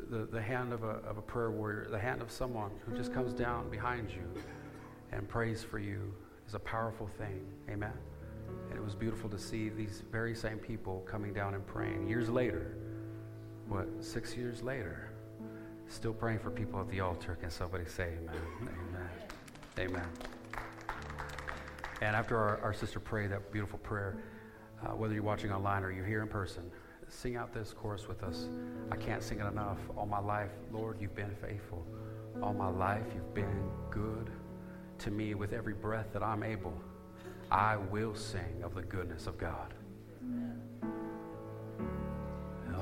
the, 0.10 0.26
the 0.26 0.42
hand 0.42 0.74
of 0.74 0.84
a, 0.84 1.00
of 1.08 1.18
a 1.18 1.22
prayer 1.22 1.52
warrior, 1.52 1.88
the 1.90 2.00
hand 2.00 2.22
of 2.22 2.32
someone 2.32 2.72
who 2.86 2.96
just 2.96 3.14
comes 3.14 3.34
down 3.34 3.70
behind 3.70 4.10
you 4.12 4.42
and 5.12 5.28
prays 5.28 5.64
for 5.64 5.80
you 5.80 6.14
is 6.48 6.54
a 6.54 6.60
powerful 6.60 7.08
thing. 7.18 7.46
Amen. 7.70 7.94
And 8.70 8.78
it 8.78 8.84
was 8.84 8.96
beautiful 8.96 9.30
to 9.30 9.38
see 9.38 9.70
these 9.70 10.04
very 10.12 10.36
same 10.36 10.58
people 10.58 11.06
coming 11.10 11.34
down 11.34 11.54
and 11.54 11.66
praying 11.66 12.08
years 12.08 12.30
later. 12.30 12.78
What, 13.68 13.88
six 14.00 14.36
years 14.36 14.64
later, 14.64 15.12
still 15.88 16.14
praying 16.14 16.40
for 16.40 16.50
people 16.50 16.80
at 16.80 16.90
the 16.90 17.00
altar. 17.00 17.38
Can 17.40 17.50
somebody 17.50 17.86
say 17.86 18.14
amen? 18.22 18.42
Amen. 19.78 19.90
Amen. 19.92 20.08
And 22.02 22.16
after 22.16 22.38
our, 22.38 22.60
our 22.62 22.74
sister 22.74 23.00
prayed 23.00 23.32
that 23.32 23.52
beautiful 23.52 23.80
prayer, 23.80 24.18
uh, 24.84 24.92
whether 24.92 25.14
you're 25.14 25.24
watching 25.24 25.52
online 25.52 25.84
or 25.84 25.92
you're 25.92 26.06
here 26.06 26.22
in 26.22 26.28
person, 26.28 26.64
sing 27.10 27.36
out 27.36 27.54
this 27.54 27.74
chorus 27.74 28.08
with 28.08 28.24
us. 28.24 28.48
I 28.92 28.96
can't 28.96 29.22
sing 29.24 29.40
it 29.40 29.46
enough. 29.46 29.80
All 29.98 30.06
my 30.06 30.20
life, 30.20 30.52
Lord, 30.72 30.98
you've 31.02 31.16
been 31.16 31.36
faithful. 31.42 31.86
All 32.42 32.54
my 32.54 32.70
life, 32.70 33.06
you've 33.16 33.34
been 33.34 33.70
good 33.90 34.30
to 35.00 35.12
me 35.12 35.34
with 35.34 35.54
every 35.54 35.74
breath 35.74 36.08
that 36.14 36.24
I'm 36.24 36.44
able. 36.44 36.74
I 37.52 37.78
will 37.78 38.14
sing 38.16 38.62
of 38.64 38.76
the 38.76 38.84
goodness 38.84 39.28
of 39.28 39.38
God. 39.38 39.74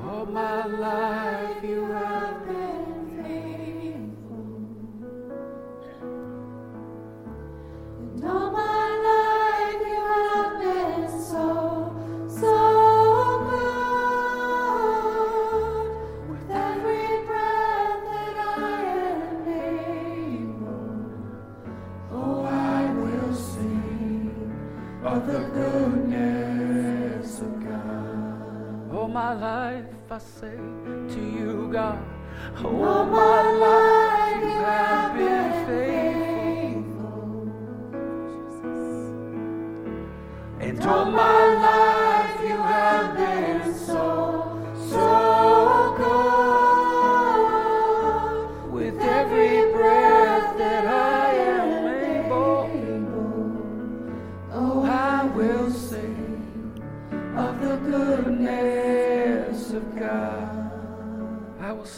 All 0.04 0.26
my 0.26 0.66
life 0.66 1.64
you 1.64 1.86
have 1.86 2.46
been 2.46 3.24
faithful. 3.24 4.46
And 8.00 8.26
all 8.26 8.52
my 8.52 8.77
my 29.18 29.34
life 29.34 30.12
I 30.12 30.20
say 30.20 30.58
to 31.14 31.22
you, 31.38 31.70
God. 31.74 31.98
All 32.64 33.04
my 33.20 33.42
life 33.66 34.44
you 34.44 34.60
have 34.72 35.12
been 35.18 35.50
faithful. 35.66 37.18
And 40.66 40.80
all 40.86 41.06
my 41.06 41.40
life 41.66 41.87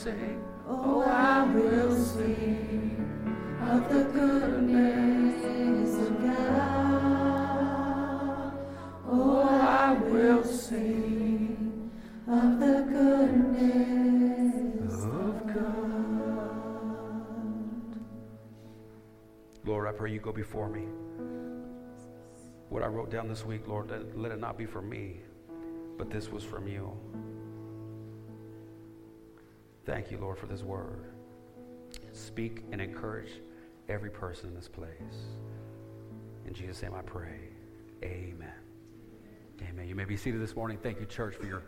sing. 0.09 0.43
Oh, 0.67 1.01
I 1.01 1.43
will 1.45 1.95
sing 1.95 3.07
of 3.61 3.87
the 3.89 4.03
goodness 4.05 6.07
of 6.07 6.21
God. 6.21 6.37
Oh, 9.07 9.41
I 9.41 9.93
will 9.93 10.43
sing 10.43 11.91
of 12.27 12.59
the 12.59 12.85
goodness 12.89 14.93
of 15.03 15.47
God. 15.47 15.55
Lord, 19.65 19.87
I 19.87 19.91
pray 19.91 20.11
you 20.11 20.19
go 20.19 20.31
before 20.31 20.69
me. 20.69 20.85
What 22.69 22.83
I 22.83 22.87
wrote 22.87 23.09
down 23.09 23.27
this 23.27 23.43
week, 23.45 23.67
Lord, 23.67 23.89
let, 23.89 24.17
let 24.17 24.31
it 24.31 24.39
not 24.39 24.57
be 24.57 24.65
from 24.65 24.87
me, 24.89 25.21
but 25.97 26.09
this 26.11 26.29
was 26.29 26.43
from 26.43 26.67
you. 26.67 26.91
Thank 29.89 30.11
you, 30.11 30.19
Lord, 30.19 30.37
for 30.37 30.45
this 30.45 30.61
word. 30.61 31.03
Speak 32.13 32.63
and 32.71 32.79
encourage 32.79 33.31
every 33.87 34.11
person 34.11 34.49
in 34.49 34.55
this 34.55 34.67
place. 34.67 34.91
In 36.45 36.53
Jesus' 36.53 36.83
name 36.83 36.93
I 36.93 37.01
pray. 37.01 37.39
Amen. 38.03 38.53
Amen. 39.67 39.87
You 39.87 39.95
may 39.95 40.05
be 40.05 40.15
seated 40.15 40.41
this 40.41 40.55
morning. 40.55 40.77
Thank 40.77 40.99
you, 40.99 41.07
church, 41.07 41.33
for 41.33 41.47
your 41.47 41.63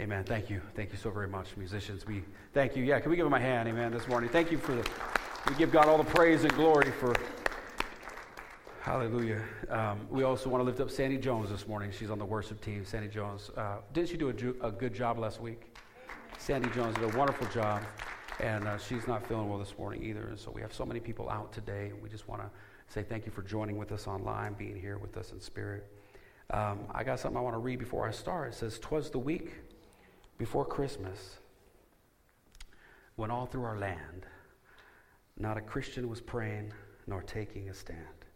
Amen. 0.00 0.22
Thank 0.24 0.50
you. 0.50 0.60
Thank 0.74 0.92
you 0.92 0.98
so 0.98 1.10
very 1.10 1.28
much, 1.28 1.56
musicians. 1.56 2.06
We 2.06 2.24
thank 2.52 2.76
you. 2.76 2.84
Yeah, 2.84 3.00
can 3.00 3.10
we 3.10 3.16
give 3.16 3.24
them 3.24 3.32
a 3.32 3.40
hand, 3.40 3.66
amen, 3.68 3.90
this 3.90 4.06
morning? 4.06 4.28
Thank 4.28 4.52
you 4.52 4.58
for 4.58 4.74
the 4.74 4.86
we 5.48 5.54
give 5.54 5.72
God 5.72 5.86
all 5.86 5.96
the 5.96 6.04
praise 6.04 6.42
and 6.42 6.52
glory 6.52 6.90
for 6.90 7.14
Hallelujah. 8.82 9.40
Um, 9.70 10.00
we 10.10 10.24
also 10.24 10.50
want 10.50 10.60
to 10.60 10.64
lift 10.66 10.80
up 10.80 10.90
Sandy 10.90 11.16
Jones 11.16 11.48
this 11.48 11.66
morning. 11.66 11.90
She's 11.90 12.10
on 12.10 12.18
the 12.18 12.24
worship 12.24 12.60
team. 12.60 12.84
Sandy 12.84 13.08
Jones. 13.08 13.50
Uh, 13.56 13.76
didn't 13.94 14.10
she 14.10 14.18
do 14.18 14.28
a, 14.28 14.32
ju- 14.34 14.56
a 14.60 14.70
good 14.70 14.92
job 14.92 15.18
last 15.18 15.40
week? 15.40 15.74
Sandy 16.42 16.68
Jones 16.70 16.96
did 16.96 17.04
a 17.04 17.16
wonderful 17.16 17.46
job, 17.50 17.84
and 18.40 18.66
uh, 18.66 18.76
she's 18.76 19.06
not 19.06 19.24
feeling 19.24 19.48
well 19.48 19.60
this 19.60 19.78
morning 19.78 20.02
either. 20.02 20.26
And 20.26 20.36
so 20.36 20.50
we 20.50 20.60
have 20.60 20.74
so 20.74 20.84
many 20.84 20.98
people 20.98 21.30
out 21.30 21.52
today. 21.52 21.92
We 22.02 22.08
just 22.08 22.26
want 22.26 22.42
to 22.42 22.50
say 22.88 23.04
thank 23.04 23.26
you 23.26 23.30
for 23.30 23.42
joining 23.42 23.78
with 23.78 23.92
us 23.92 24.08
online, 24.08 24.54
being 24.54 24.74
here 24.74 24.98
with 24.98 25.16
us 25.16 25.30
in 25.30 25.40
spirit. 25.40 25.86
Um, 26.50 26.80
I 26.92 27.04
got 27.04 27.20
something 27.20 27.38
I 27.38 27.40
want 27.40 27.54
to 27.54 27.60
read 27.60 27.78
before 27.78 28.08
I 28.08 28.10
start. 28.10 28.54
It 28.54 28.56
says, 28.56 28.80
"Twas 28.80 29.08
the 29.08 29.20
week 29.20 29.52
before 30.36 30.64
Christmas, 30.64 31.38
when 33.14 33.30
all 33.30 33.46
through 33.46 33.62
our 33.62 33.78
land, 33.78 34.26
not 35.38 35.56
a 35.56 35.60
Christian 35.60 36.08
was 36.08 36.20
praying 36.20 36.72
nor 37.06 37.22
taking 37.22 37.68
a 37.68 37.74
stand." 37.74 38.26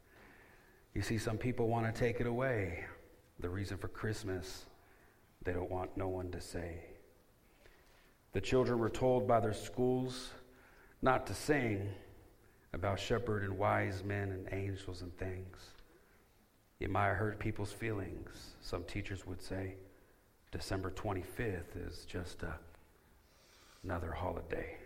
You 0.95 1.03
see, 1.03 1.19
some 1.19 1.39
people 1.39 1.67
want 1.67 1.93
to 1.93 2.01
take 2.01 2.21
it 2.21 2.29
away. 2.29 2.85
The 3.41 3.49
reason 3.49 3.79
for 3.79 3.89
Christmas, 3.89 4.67
they 5.43 5.53
don't 5.53 5.73
want 5.73 5.97
no 5.97 6.07
one 6.07 6.31
to 6.31 6.41
say. 6.41 6.85
The 8.37 8.43
children 8.43 8.79
were 8.79 8.91
told 8.91 9.27
by 9.27 9.41
their 9.41 9.55
schools 9.55 10.29
not 11.01 11.27
to 11.29 11.33
sing 11.33 11.89
about 12.75 13.01
shepherd 13.01 13.43
and 13.43 13.57
wise 13.57 14.05
men 14.05 14.31
and 14.31 14.47
angels 14.53 15.01
and 15.01 15.17
things. 15.17 15.57
Have 16.83 16.93
hurt 16.93 17.39
people's 17.39 17.73
feelings. 17.73 18.51
Some 18.61 18.85
teachers 18.85 19.27
would 19.27 19.41
say 19.41 19.77
December 20.53 20.91
25th 20.91 21.89
is 21.89 22.05
just 22.05 22.43
a, 22.43 22.53
another 23.83 24.13
holiday. 24.13 24.77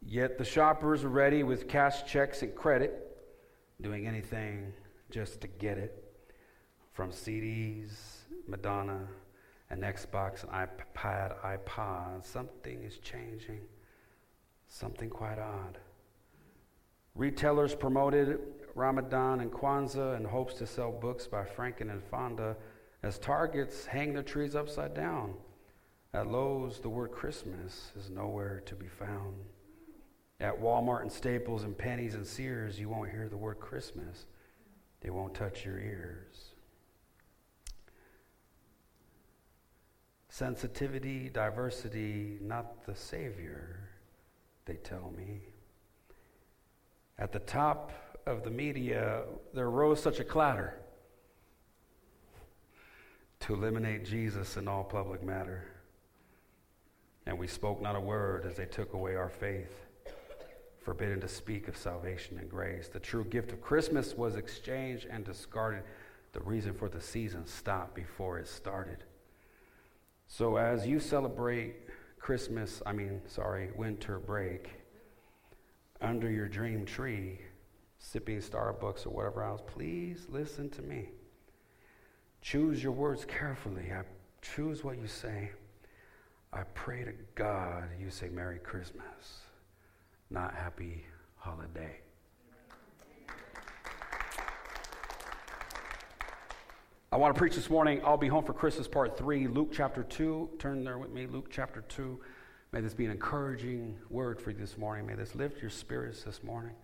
Yet 0.00 0.38
the 0.38 0.44
shoppers 0.46 1.04
are 1.04 1.10
ready 1.10 1.42
with 1.42 1.68
cash 1.68 2.10
checks 2.10 2.40
and 2.40 2.54
credit, 2.54 3.18
doing 3.82 4.06
anything 4.06 4.72
just 5.10 5.42
to 5.42 5.48
get 5.48 5.76
it. 5.76 6.02
From 6.94 7.10
CDs, 7.10 7.90
Madonna, 8.48 9.06
an 9.70 9.80
Xbox, 9.80 10.44
an 10.44 10.68
iPad, 10.68 11.34
iPod, 11.44 12.24
something 12.24 12.82
is 12.82 12.98
changing. 12.98 13.60
Something 14.68 15.10
quite 15.10 15.38
odd. 15.38 15.78
Retailers 17.14 17.74
promoted 17.74 18.38
Ramadan 18.74 19.40
and 19.40 19.50
Kwanzaa 19.50 20.16
in 20.16 20.24
hopes 20.24 20.54
to 20.54 20.66
sell 20.66 20.92
books 20.92 21.26
by 21.26 21.44
Franken 21.44 21.90
and 21.90 22.02
Fonda 22.02 22.56
as 23.02 23.18
Targets 23.18 23.86
hang 23.86 24.12
their 24.12 24.22
trees 24.22 24.54
upside 24.54 24.94
down. 24.94 25.34
At 26.12 26.30
Lowe's, 26.30 26.80
the 26.80 26.88
word 26.88 27.12
Christmas 27.12 27.92
is 27.98 28.10
nowhere 28.10 28.62
to 28.66 28.74
be 28.74 28.88
found. 28.88 29.36
At 30.40 30.60
Walmart 30.60 31.02
and 31.02 31.12
Staples 31.12 31.64
and 31.64 31.76
Penney's 31.76 32.14
and 32.14 32.26
Sears, 32.26 32.78
you 32.78 32.88
won't 32.88 33.10
hear 33.10 33.28
the 33.28 33.36
word 33.36 33.60
Christmas. 33.60 34.26
They 35.00 35.10
won't 35.10 35.34
touch 35.34 35.64
your 35.64 35.78
ears. 35.78 36.52
Sensitivity, 40.36 41.30
diversity, 41.30 42.36
not 42.42 42.84
the 42.84 42.94
Savior, 42.94 43.88
they 44.66 44.74
tell 44.74 45.10
me. 45.16 45.40
At 47.18 47.32
the 47.32 47.38
top 47.38 48.20
of 48.26 48.44
the 48.44 48.50
media, 48.50 49.22
there 49.54 49.70
rose 49.70 50.02
such 50.02 50.20
a 50.20 50.24
clatter 50.24 50.74
to 53.40 53.54
eliminate 53.54 54.04
Jesus 54.04 54.58
in 54.58 54.68
all 54.68 54.84
public 54.84 55.22
matter. 55.22 55.68
And 57.24 57.38
we 57.38 57.46
spoke 57.46 57.80
not 57.80 57.96
a 57.96 58.00
word 58.00 58.44
as 58.44 58.56
they 58.56 58.66
took 58.66 58.92
away 58.92 59.16
our 59.16 59.30
faith, 59.30 59.86
forbidden 60.84 61.18
to 61.22 61.28
speak 61.28 61.66
of 61.66 61.78
salvation 61.78 62.38
and 62.38 62.50
grace. 62.50 62.88
The 62.88 63.00
true 63.00 63.24
gift 63.24 63.52
of 63.52 63.62
Christmas 63.62 64.12
was 64.14 64.36
exchanged 64.36 65.06
and 65.10 65.24
discarded. 65.24 65.84
The 66.34 66.40
reason 66.40 66.74
for 66.74 66.90
the 66.90 67.00
season 67.00 67.46
stopped 67.46 67.94
before 67.94 68.38
it 68.38 68.48
started. 68.48 68.98
So 70.28 70.56
as 70.56 70.86
you 70.86 71.00
celebrate 71.00 71.76
Christmas, 72.18 72.82
I 72.84 72.92
mean, 72.92 73.20
sorry, 73.26 73.70
winter 73.76 74.18
break, 74.18 74.70
under 76.00 76.30
your 76.30 76.48
dream 76.48 76.84
tree, 76.84 77.40
sipping 77.98 78.38
Starbucks 78.38 79.06
or 79.06 79.10
whatever 79.10 79.42
else, 79.42 79.62
please 79.66 80.26
listen 80.28 80.68
to 80.70 80.82
me. 80.82 81.10
Choose 82.42 82.82
your 82.82 82.92
words 82.92 83.24
carefully. 83.24 83.92
I 83.92 84.02
choose 84.42 84.84
what 84.84 84.98
you 84.98 85.06
say. 85.06 85.50
I 86.52 86.62
pray 86.74 87.04
to 87.04 87.12
God 87.34 87.88
you 88.00 88.10
say 88.10 88.28
Merry 88.28 88.58
Christmas, 88.58 89.40
not 90.30 90.54
Happy 90.54 91.04
Holiday. 91.36 92.00
I 97.12 97.16
want 97.16 97.32
to 97.32 97.38
preach 97.38 97.54
this 97.54 97.70
morning. 97.70 98.00
I'll 98.04 98.16
be 98.16 98.26
home 98.26 98.44
for 98.44 98.52
Christmas, 98.52 98.88
part 98.88 99.16
three, 99.16 99.46
Luke 99.46 99.70
chapter 99.72 100.02
2. 100.02 100.50
Turn 100.58 100.82
there 100.82 100.98
with 100.98 101.12
me, 101.12 101.28
Luke 101.28 101.46
chapter 101.52 101.82
2. 101.82 102.18
May 102.72 102.80
this 102.80 102.94
be 102.94 103.04
an 103.04 103.12
encouraging 103.12 103.96
word 104.10 104.40
for 104.40 104.50
you 104.50 104.56
this 104.56 104.76
morning. 104.76 105.06
May 105.06 105.14
this 105.14 105.36
lift 105.36 105.60
your 105.60 105.70
spirits 105.70 106.24
this 106.24 106.42
morning. 106.42 106.74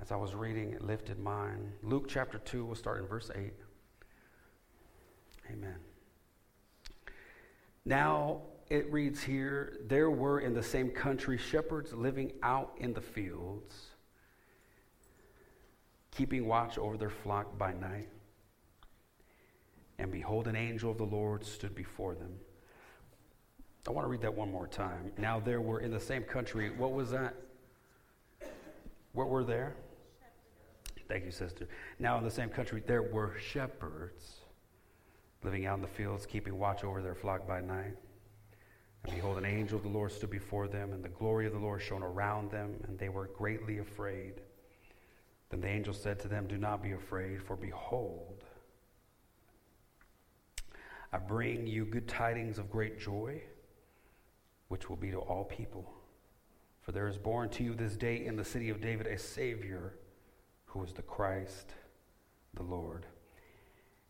As 0.00 0.10
I 0.12 0.16
was 0.16 0.34
reading, 0.34 0.72
it 0.72 0.82
lifted 0.82 1.18
mine. 1.18 1.72
Luke 1.82 2.06
chapter 2.08 2.38
2, 2.38 2.64
we'll 2.64 2.74
start 2.74 3.00
in 3.00 3.06
verse 3.06 3.30
8. 3.34 3.52
Amen. 5.52 5.76
Now 7.84 8.40
it 8.70 8.90
reads 8.90 9.22
here 9.22 9.76
there 9.88 10.10
were 10.10 10.40
in 10.40 10.54
the 10.54 10.62
same 10.62 10.88
country 10.88 11.36
shepherds 11.36 11.92
living 11.92 12.32
out 12.42 12.72
in 12.78 12.94
the 12.94 13.02
fields, 13.02 13.88
keeping 16.10 16.46
watch 16.46 16.78
over 16.78 16.96
their 16.96 17.10
flock 17.10 17.58
by 17.58 17.74
night. 17.74 18.08
And 19.98 20.12
behold, 20.12 20.46
an 20.46 20.56
angel 20.56 20.90
of 20.90 20.98
the 20.98 21.04
Lord 21.04 21.44
stood 21.44 21.74
before 21.74 22.14
them. 22.14 22.32
I 23.86 23.90
want 23.90 24.04
to 24.04 24.10
read 24.10 24.20
that 24.22 24.34
one 24.34 24.50
more 24.50 24.66
time. 24.66 25.12
Now 25.16 25.40
there 25.40 25.60
were 25.60 25.80
in 25.80 25.90
the 25.90 26.00
same 26.00 26.22
country, 26.22 26.70
what 26.70 26.92
was 26.92 27.10
that? 27.10 27.34
What 29.12 29.28
were 29.28 29.44
there? 29.44 29.74
Thank 31.08 31.24
you, 31.24 31.30
sister. 31.30 31.66
Now 31.98 32.18
in 32.18 32.24
the 32.24 32.30
same 32.30 32.50
country, 32.50 32.82
there 32.86 33.02
were 33.02 33.34
shepherds 33.40 34.40
living 35.42 35.66
out 35.66 35.76
in 35.76 35.82
the 35.82 35.88
fields, 35.88 36.26
keeping 36.26 36.58
watch 36.58 36.84
over 36.84 37.00
their 37.00 37.14
flock 37.14 37.46
by 37.46 37.60
night. 37.60 37.94
And 39.04 39.14
behold, 39.14 39.38
an 39.38 39.44
angel 39.44 39.78
of 39.78 39.84
the 39.84 39.88
Lord 39.88 40.12
stood 40.12 40.30
before 40.30 40.68
them, 40.68 40.92
and 40.92 41.02
the 41.02 41.08
glory 41.08 41.46
of 41.46 41.52
the 41.52 41.58
Lord 41.58 41.80
shone 41.80 42.02
around 42.02 42.50
them, 42.50 42.74
and 42.86 42.98
they 42.98 43.08
were 43.08 43.30
greatly 43.36 43.78
afraid. 43.78 44.34
Then 45.50 45.60
the 45.60 45.68
angel 45.68 45.94
said 45.94 46.18
to 46.20 46.28
them, 46.28 46.46
Do 46.46 46.58
not 46.58 46.82
be 46.82 46.92
afraid, 46.92 47.42
for 47.42 47.56
behold, 47.56 48.37
I 51.12 51.18
bring 51.18 51.66
you 51.66 51.84
good 51.84 52.06
tidings 52.06 52.58
of 52.58 52.70
great 52.70 52.98
joy, 52.98 53.40
which 54.68 54.88
will 54.88 54.96
be 54.96 55.10
to 55.10 55.18
all 55.18 55.44
people. 55.44 55.90
For 56.82 56.92
there 56.92 57.08
is 57.08 57.18
born 57.18 57.48
to 57.50 57.64
you 57.64 57.74
this 57.74 57.96
day 57.96 58.24
in 58.24 58.36
the 58.36 58.44
city 58.44 58.70
of 58.70 58.80
David 58.80 59.06
a 59.06 59.18
Savior, 59.18 59.94
who 60.66 60.82
is 60.82 60.92
the 60.92 61.02
Christ, 61.02 61.72
the 62.54 62.62
Lord. 62.62 63.06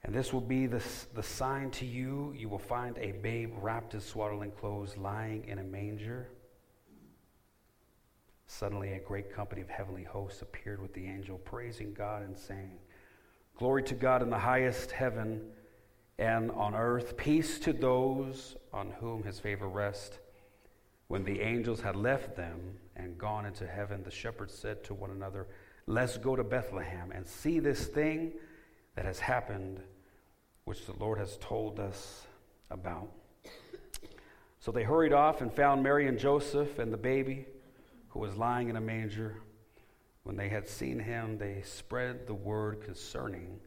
And 0.04 0.14
this 0.14 0.32
will 0.32 0.40
be 0.40 0.66
the, 0.66 0.82
the 1.14 1.22
sign 1.22 1.70
to 1.72 1.86
you. 1.86 2.32
You 2.36 2.48
will 2.48 2.58
find 2.58 2.96
a 2.98 3.12
babe 3.12 3.52
wrapped 3.60 3.94
in 3.94 4.00
swaddling 4.00 4.52
clothes, 4.52 4.96
lying 4.96 5.44
in 5.48 5.58
a 5.58 5.64
manger. 5.64 6.28
Suddenly, 8.46 8.92
a 8.92 9.00
great 9.00 9.34
company 9.34 9.60
of 9.60 9.68
heavenly 9.68 10.04
hosts 10.04 10.42
appeared 10.42 10.80
with 10.80 10.94
the 10.94 11.04
angel, 11.04 11.38
praising 11.38 11.92
God 11.92 12.22
and 12.22 12.36
saying, 12.36 12.78
Glory 13.56 13.82
to 13.82 13.94
God 13.94 14.22
in 14.22 14.30
the 14.30 14.38
highest 14.38 14.92
heaven, 14.92 15.42
and 16.18 16.50
on 16.50 16.74
earth, 16.74 17.16
peace 17.16 17.58
to 17.60 17.72
those 17.72 18.56
on 18.72 18.90
whom 19.00 19.22
his 19.22 19.38
favor 19.38 19.68
rests. 19.68 20.18
When 21.06 21.24
the 21.24 21.40
angels 21.40 21.80
had 21.80 21.96
left 21.96 22.36
them 22.36 22.76
and 22.96 23.16
gone 23.16 23.46
into 23.46 23.66
heaven, 23.66 24.02
the 24.02 24.10
shepherds 24.10 24.52
said 24.52 24.82
to 24.84 24.94
one 24.94 25.10
another, 25.10 25.46
Let's 25.86 26.18
go 26.18 26.36
to 26.36 26.44
Bethlehem 26.44 27.12
and 27.12 27.26
see 27.26 27.60
this 27.60 27.86
thing 27.86 28.32
that 28.94 29.04
has 29.04 29.20
happened, 29.20 29.80
which 30.64 30.84
the 30.84 30.92
Lord 30.98 31.18
has 31.18 31.38
told 31.38 31.80
us 31.80 32.26
about. 32.70 33.08
So 34.60 34.72
they 34.72 34.82
hurried 34.82 35.12
off 35.12 35.40
and 35.40 35.52
found 35.52 35.82
Mary 35.82 36.08
and 36.08 36.18
Joseph 36.18 36.78
and 36.78 36.92
the 36.92 36.98
baby 36.98 37.46
who 38.08 38.18
was 38.18 38.36
lying 38.36 38.68
in 38.68 38.76
a 38.76 38.80
manger. 38.80 39.36
When 40.24 40.36
they 40.36 40.48
had 40.48 40.68
seen 40.68 40.98
him, 40.98 41.38
they 41.38 41.62
spread 41.64 42.26
the 42.26 42.34
word 42.34 42.82
concerning 42.82 43.60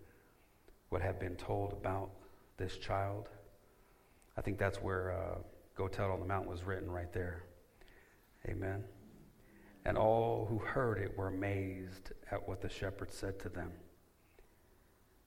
what 0.89 1.02
had 1.02 1.18
been 1.18 1.38
told 1.38 1.72
about 1.72 2.12
this 2.62 2.78
child. 2.78 3.28
I 4.38 4.41
think 4.41 4.59
that's 4.59 4.78
where 4.82 5.12
uh, 5.12 5.39
Go 5.76 5.88
Tell 5.88 6.12
on 6.12 6.20
the 6.20 6.26
Mountain 6.26 6.49
was 6.49 6.64
written 6.64 6.89
right 6.89 7.12
there. 7.12 7.43
Amen. 8.47 8.84
And 9.84 9.97
all 9.97 10.45
who 10.47 10.59
heard 10.59 10.99
it 10.99 11.18
were 11.18 11.28
amazed 11.28 12.12
at 12.30 12.47
what 12.47 12.62
the 12.62 12.70
shepherds 12.70 13.16
said 13.16 13.39
to 13.39 13.49
them. 13.49 13.72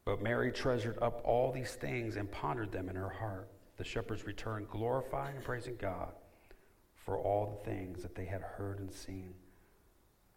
But 0.05 0.23
Mary 0.23 0.53
treasured 0.53 0.99
up 1.03 1.23
all 1.25 1.51
these 1.51 1.75
things 1.75 2.17
and 2.17 2.31
pondered 2.31 2.71
them 2.71 2.89
in 2.89 2.95
her 2.95 3.09
heart. 3.09 3.51
The 3.79 3.85
shepherds 3.85 4.25
returned, 4.27 4.69
glorifying 4.69 5.35
and 5.37 5.45
praising 5.45 5.77
God 5.77 6.13
for 6.95 7.19
all 7.19 7.59
the 7.59 7.71
things 7.71 8.03
that 8.03 8.15
they 8.15 8.27
had 8.27 8.43
heard 8.43 8.79
and 8.79 8.93
seen, 8.93 9.35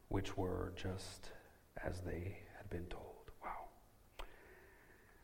which 0.07 0.35
were 0.35 0.73
just 0.75 1.29
as 1.85 2.01
they 2.01 2.39
had 2.57 2.67
been 2.71 2.85
told. 2.85 3.06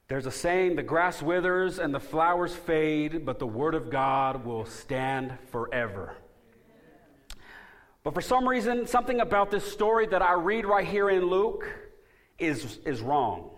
There's 0.07 0.25
a 0.25 0.31
saying 0.31 0.75
the 0.75 0.83
grass 0.83 1.21
withers 1.21 1.79
and 1.79 1.93
the 1.93 1.99
flowers 1.99 2.53
fade, 2.53 3.25
but 3.25 3.39
the 3.39 3.47
word 3.47 3.73
of 3.73 3.89
God 3.89 4.45
will 4.45 4.65
stand 4.65 5.37
forever. 5.51 6.15
But 8.03 8.13
for 8.13 8.21
some 8.21 8.47
reason, 8.47 8.85
something 8.85 9.21
about 9.21 9.49
this 9.49 9.63
story 9.71 10.05
that 10.07 10.21
I 10.21 10.33
read 10.33 10.65
right 10.65 10.85
here 10.85 11.09
in 11.09 11.25
Luke 11.25 11.65
is, 12.37 12.79
is 12.85 13.01
wrong. 13.01 13.51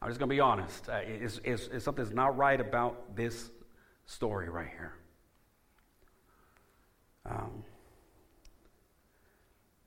I'm 0.00 0.08
just 0.08 0.20
going 0.20 0.28
to 0.28 0.34
be 0.34 0.40
honest. 0.40 0.88
Uh, 0.88 1.00
it's, 1.04 1.40
it's, 1.42 1.68
it's 1.72 1.84
something's 1.84 2.12
not 2.12 2.36
right 2.36 2.60
about 2.60 3.16
this 3.16 3.50
story 4.06 4.48
right 4.48 4.68
here. 4.68 4.92
Um, 7.26 7.64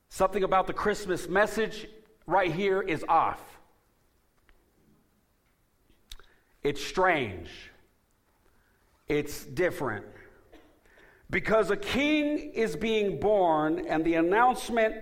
something 0.10 0.44
about 0.44 0.68
the 0.68 0.74
Christmas 0.74 1.30
message 1.30 1.88
right 2.26 2.52
here 2.52 2.82
is 2.82 3.06
off. 3.08 3.57
It's 6.68 6.86
strange. 6.86 7.50
It's 9.08 9.46
different. 9.46 10.06
Because 11.30 11.72
a 11.72 11.78
king 11.78 12.52
is 12.54 12.76
being 12.76 13.22
born, 13.22 13.86
and 13.88 14.04
the 14.04 14.16
announcement 14.16 14.96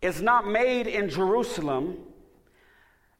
is 0.00 0.20
not 0.20 0.48
made 0.48 0.88
in 0.88 1.08
Jerusalem, 1.08 1.98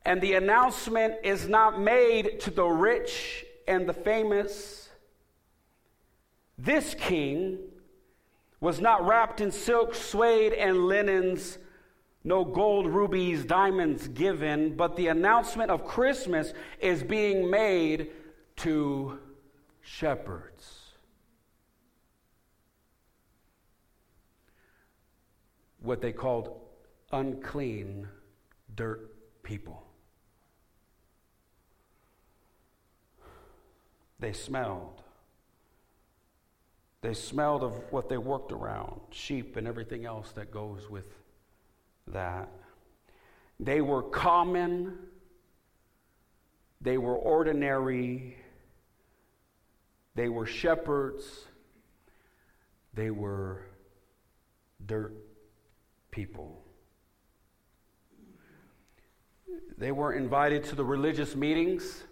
and 0.04 0.20
the 0.20 0.34
announcement 0.34 1.14
is 1.22 1.48
not 1.48 1.80
made 1.80 2.40
to 2.40 2.50
the 2.50 2.64
rich 2.66 3.44
and 3.68 3.88
the 3.88 3.94
famous. 3.94 4.88
This 6.58 6.96
king 6.98 7.58
was 8.58 8.80
not 8.80 9.06
wrapped 9.06 9.40
in 9.40 9.52
silk, 9.52 9.94
suede, 9.94 10.52
and 10.52 10.88
linens, 10.88 11.58
no 12.24 12.44
gold, 12.44 12.86
rubies, 12.86 13.44
diamonds 13.44 14.08
given, 14.08 14.76
but 14.76 14.96
the 14.96 15.08
announcement 15.08 15.70
of 15.70 15.84
Christmas 15.84 16.52
is 16.80 17.02
being 17.02 17.50
made 17.50 18.10
to 18.56 19.18
shepherds. 19.80 20.80
What 25.80 26.00
they 26.00 26.12
called 26.12 26.60
unclean 27.10 28.06
dirt 28.76 29.10
people. 29.42 29.82
They 34.20 34.32
smelled. 34.32 35.02
They 37.00 37.14
smelled 37.14 37.64
of 37.64 37.72
what 37.90 38.08
they 38.08 38.16
worked 38.16 38.52
around 38.52 39.00
sheep 39.10 39.56
and 39.56 39.66
everything 39.66 40.06
else 40.06 40.30
that 40.32 40.52
goes 40.52 40.88
with 40.88 41.04
that. 42.12 42.48
They 43.60 43.80
were 43.80 44.02
common, 44.02 44.98
they 46.80 46.98
were 46.98 47.16
ordinary, 47.16 48.36
they 50.14 50.28
were 50.28 50.46
shepherds, 50.46 51.24
they 52.94 53.10
were 53.10 53.62
dirt 54.84 55.14
people. 56.10 56.62
They 59.78 59.92
weren't 59.92 60.22
invited 60.22 60.64
to 60.64 60.76
the 60.76 60.84
religious 60.84 61.34
meetings. 61.34 62.04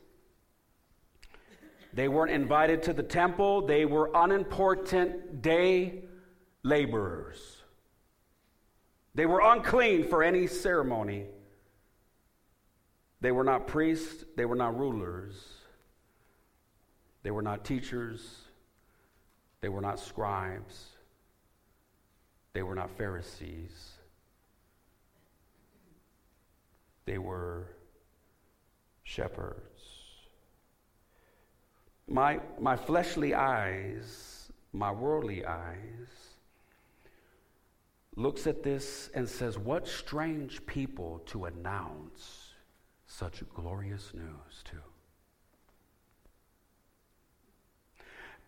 They 1.92 2.08
weren't 2.08 2.30
invited 2.30 2.82
to 2.84 2.92
the 2.92 3.02
temple. 3.02 3.66
They 3.66 3.84
were 3.84 4.10
unimportant 4.14 5.42
day 5.42 6.04
laborers. 6.62 7.59
They 9.14 9.26
were 9.26 9.40
unclean 9.40 10.08
for 10.08 10.22
any 10.22 10.46
ceremony. 10.46 11.26
They 13.20 13.32
were 13.32 13.44
not 13.44 13.66
priests. 13.66 14.24
They 14.36 14.44
were 14.44 14.56
not 14.56 14.78
rulers. 14.78 15.34
They 17.22 17.30
were 17.30 17.42
not 17.42 17.64
teachers. 17.64 18.22
They 19.60 19.68
were 19.68 19.80
not 19.80 19.98
scribes. 19.98 20.86
They 22.52 22.62
were 22.62 22.74
not 22.74 22.90
Pharisees. 22.90 23.92
They 27.04 27.18
were 27.18 27.66
shepherds. 29.02 29.56
My, 32.08 32.40
my 32.60 32.76
fleshly 32.76 33.34
eyes, 33.34 34.50
my 34.72 34.90
worldly 34.90 35.44
eyes, 35.44 36.08
looks 38.20 38.46
at 38.46 38.62
this 38.62 39.10
and 39.14 39.28
says, 39.28 39.58
What 39.58 39.88
strange 39.88 40.64
people 40.66 41.20
to 41.26 41.46
announce 41.46 42.50
such 43.06 43.42
glorious 43.54 44.12
news 44.14 44.62
to. 44.64 44.76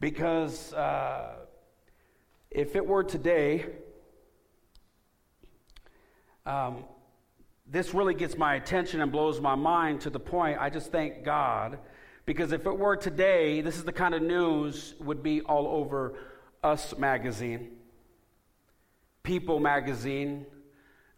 Because 0.00 0.72
uh, 0.72 1.34
if 2.50 2.76
it 2.76 2.86
were 2.86 3.04
today, 3.04 3.66
um, 6.46 6.84
this 7.66 7.92
really 7.92 8.14
gets 8.14 8.36
my 8.36 8.54
attention 8.54 9.00
and 9.00 9.10
blows 9.10 9.40
my 9.40 9.54
mind 9.54 10.00
to 10.02 10.10
the 10.10 10.20
point 10.20 10.58
I 10.60 10.70
just 10.70 10.92
thank 10.92 11.24
God 11.24 11.78
because 12.24 12.52
if 12.52 12.66
it 12.66 12.78
were 12.78 12.96
today, 12.96 13.60
this 13.60 13.76
is 13.76 13.84
the 13.84 13.92
kind 13.92 14.14
of 14.14 14.22
news 14.22 14.94
would 15.00 15.22
be 15.22 15.40
all 15.42 15.66
over 15.66 16.14
Us 16.62 16.96
magazine, 16.96 17.70
People 19.22 19.60
magazine, 19.60 20.46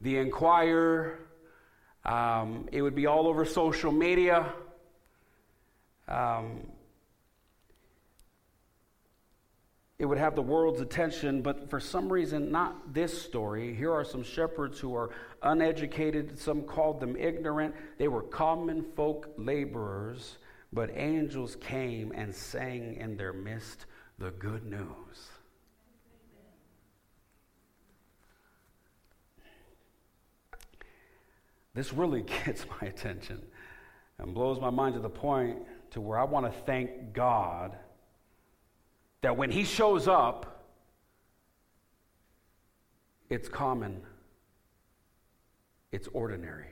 The 0.01 0.19
Inquirer. 0.19 1.19
Um, 2.05 2.69
it 2.73 2.83
would 2.83 2.95
be 2.95 3.07
all 3.07 3.27
over 3.27 3.45
social 3.45 3.93
media. 3.93 4.53
Um, 6.07 6.67
it 9.99 10.05
would 10.05 10.19
have 10.19 10.35
the 10.35 10.43
world's 10.43 10.81
attention, 10.81 11.41
but 11.41 11.71
for 11.71 11.81
some 11.81 12.13
reason, 12.13 12.51
not 12.51 12.93
this 12.93 13.23
story. 13.23 13.75
Here 13.75 13.93
are 13.93 14.05
some 14.05 14.23
shepherds 14.23 14.79
who 14.81 14.95
are 14.95 15.11
uneducated. 15.43 16.39
Some 16.39 16.63
called 16.63 17.01
them 17.01 17.17
ignorant. 17.17 17.75
They 17.97 18.09
were 18.09 18.23
common 18.23 18.85
folk 18.95 19.33
laborers 19.39 20.37
but 20.75 20.91
angels 20.97 21.57
came 21.57 22.13
and 22.13 22.35
sang 22.35 22.97
in 22.97 23.17
their 23.17 23.33
midst 23.33 23.87
the 24.19 24.33
good 24.33 24.65
news. 24.65 25.31
This 31.75 31.93
really 31.93 32.23
gets 32.45 32.65
my 32.81 32.89
attention 32.89 33.43
and 34.19 34.35
blows 34.35 34.61
my 34.61 34.71
mind 34.71 34.95
to 34.95 35.01
the 35.01 35.11
point 35.11 35.59
to 35.91 36.01
where 36.01 36.19
I 36.19 36.25
want 36.25 36.47
to 36.47 36.61
thank 36.63 37.13
God 37.13 37.77
that 39.23 39.37
when 39.37 39.51
He 39.51 39.65
shows 39.65 40.07
up, 40.09 40.67
it's 43.31 43.49
common, 43.49 44.03
it's 45.93 46.09
ordinary. 46.13 46.67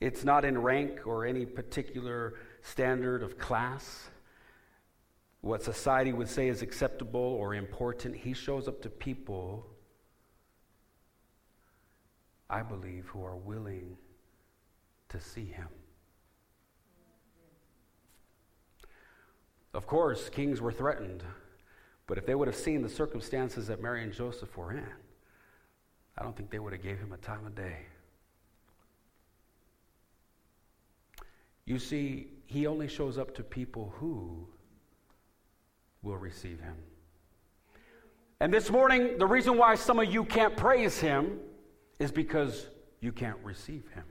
It's 0.00 0.24
not 0.24 0.44
in 0.44 0.58
rank 0.58 1.06
or 1.06 1.24
any 1.24 1.46
particular 1.46 2.34
standard 2.62 3.22
of 3.22 3.38
class. 3.38 4.10
What 5.46 5.62
society 5.62 6.12
would 6.12 6.28
say 6.28 6.48
is 6.48 6.60
acceptable 6.60 7.20
or 7.20 7.54
important. 7.54 8.16
He 8.16 8.32
shows 8.32 8.66
up 8.66 8.82
to 8.82 8.90
people, 8.90 9.64
I 12.50 12.62
believe, 12.62 13.06
who 13.06 13.24
are 13.24 13.36
willing 13.36 13.96
to 15.08 15.20
see 15.20 15.44
him. 15.44 15.68
Of 19.72 19.86
course, 19.86 20.28
kings 20.28 20.60
were 20.60 20.72
threatened, 20.72 21.22
but 22.08 22.18
if 22.18 22.26
they 22.26 22.34
would 22.34 22.48
have 22.48 22.56
seen 22.56 22.82
the 22.82 22.88
circumstances 22.88 23.68
that 23.68 23.80
Mary 23.80 24.02
and 24.02 24.12
Joseph 24.12 24.56
were 24.56 24.72
in, 24.72 24.88
I 26.18 26.24
don't 26.24 26.36
think 26.36 26.50
they 26.50 26.58
would 26.58 26.72
have 26.72 26.82
gave 26.82 26.98
him 26.98 27.12
a 27.12 27.18
time 27.18 27.46
of 27.46 27.54
day. 27.54 27.86
You 31.66 31.78
see, 31.78 32.30
he 32.46 32.66
only 32.66 32.88
shows 32.88 33.16
up 33.16 33.32
to 33.36 33.44
people 33.44 33.94
who 33.96 34.48
will 36.06 36.16
receive 36.16 36.60
him. 36.60 36.76
And 38.40 38.54
this 38.54 38.70
morning, 38.70 39.18
the 39.18 39.26
reason 39.26 39.58
why 39.58 39.74
some 39.74 39.98
of 39.98 40.12
you 40.12 40.24
can't 40.24 40.56
praise 40.56 41.00
him 41.00 41.38
is 41.98 42.12
because 42.12 42.68
you 43.00 43.12
can't 43.12 43.38
receive 43.42 43.84
him. 43.92 44.04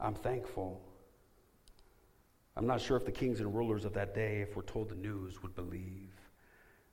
I'm 0.00 0.14
thankful. 0.14 0.80
I'm 2.56 2.66
not 2.66 2.80
sure 2.80 2.96
if 2.96 3.04
the 3.04 3.12
kings 3.12 3.40
and 3.40 3.54
rulers 3.54 3.84
of 3.84 3.92
that 3.94 4.14
day, 4.14 4.40
if 4.40 4.56
we're 4.56 4.62
told 4.62 4.88
the 4.88 4.94
news, 4.94 5.42
would 5.42 5.54
believe 5.54 6.15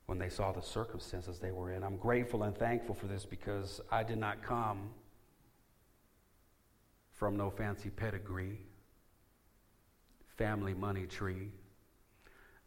when 0.05 0.19
they 0.19 0.29
saw 0.29 0.51
the 0.51 0.61
circumstances 0.61 1.39
they 1.39 1.51
were 1.51 1.71
in. 1.71 1.83
I'm 1.83 1.97
grateful 1.97 2.43
and 2.43 2.55
thankful 2.57 2.95
for 2.95 3.07
this 3.07 3.25
because 3.25 3.79
I 3.91 4.03
did 4.03 4.17
not 4.17 4.43
come 4.43 4.89
from 7.11 7.37
no 7.37 7.49
fancy 7.49 7.89
pedigree, 7.89 8.59
family 10.37 10.73
money 10.73 11.05
tree. 11.05 11.51